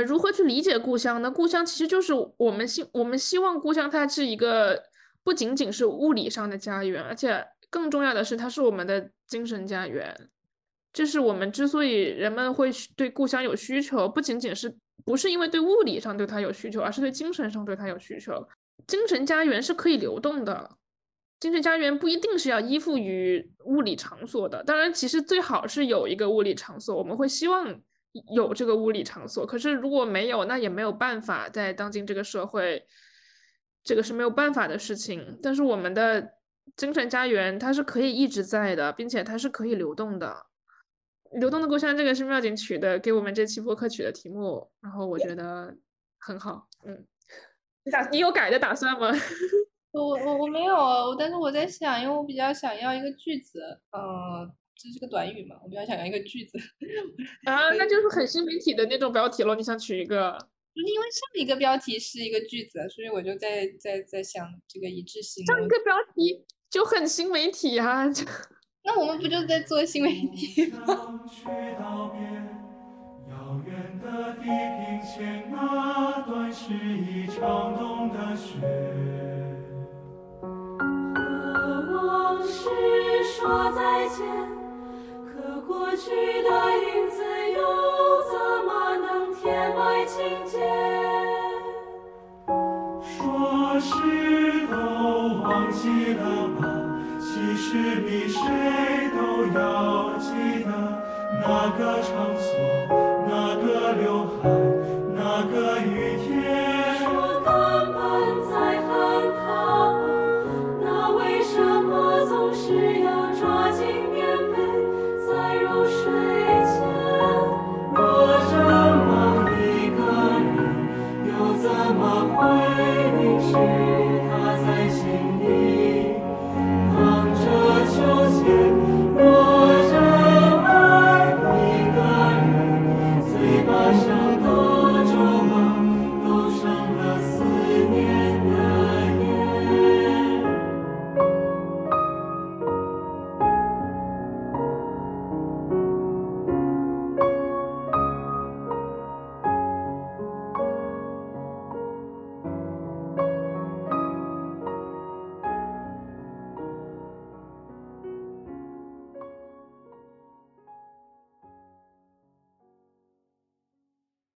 [0.02, 1.30] 如何去理解故乡呢？
[1.30, 4.82] 故乡其实就是我们希我们希望故乡它是一个
[5.22, 10.30] 不仅仅是物理上的家园，而且更重要的是它是我们的精神家园。
[10.92, 14.74] 这是我们之所以人们会对故乡有需求，不仅仅是
[15.04, 18.46] 不是因为对物理上对它有需求，而是对精神上对它有需求。
[18.86, 20.76] 精神家园是可以流动的，
[21.40, 24.62] 精神家园不一定是要依附于物理场所的。
[24.64, 27.80] 当然，其实最好是有一个物理场所，我们会希望。
[28.34, 31.48] 有这个物理场所，可是如果没有，那也没有办法。
[31.48, 32.86] 在当今这个社会，
[33.82, 35.38] 这个是没有办法的事情。
[35.42, 36.34] 但是我们的
[36.76, 40.46] 精神家园它是可以一直在的，并且它是可以流动的。
[41.32, 44.70] 流动的故乡，这个是妙景取的，给我们这期播客取的题目。
[44.82, 45.74] 然后我觉得
[46.18, 46.68] 很好。
[46.84, 47.06] 嗯，
[47.84, 49.10] 你打你有改的打算吗？
[49.92, 54.52] 我我我没有，但是我在想，因为我比较想要一个句子，嗯。
[54.82, 55.54] 这是个短语嘛？
[55.62, 56.58] 我比较想要一个句子
[57.46, 59.54] 啊，那就是很新媒体的那种标题喽。
[59.54, 60.36] 你想取一个？
[60.74, 65.46] 因为上一个标题是一个句子，所以我就在在在想这个一致性。
[65.46, 68.04] 上一个标题就很新媒体啊！
[68.84, 71.20] 那我们不就在做新媒体吗？
[83.22, 84.61] 说再见。
[85.66, 86.10] 过去
[86.42, 86.48] 的
[86.78, 87.60] 影子又
[88.30, 90.58] 怎么能填满情节
[93.00, 96.68] 说是都忘记了吧
[97.20, 98.40] 其实比谁
[99.16, 100.70] 都要记得
[101.40, 102.58] 那个场所
[103.28, 104.61] 那个刘海。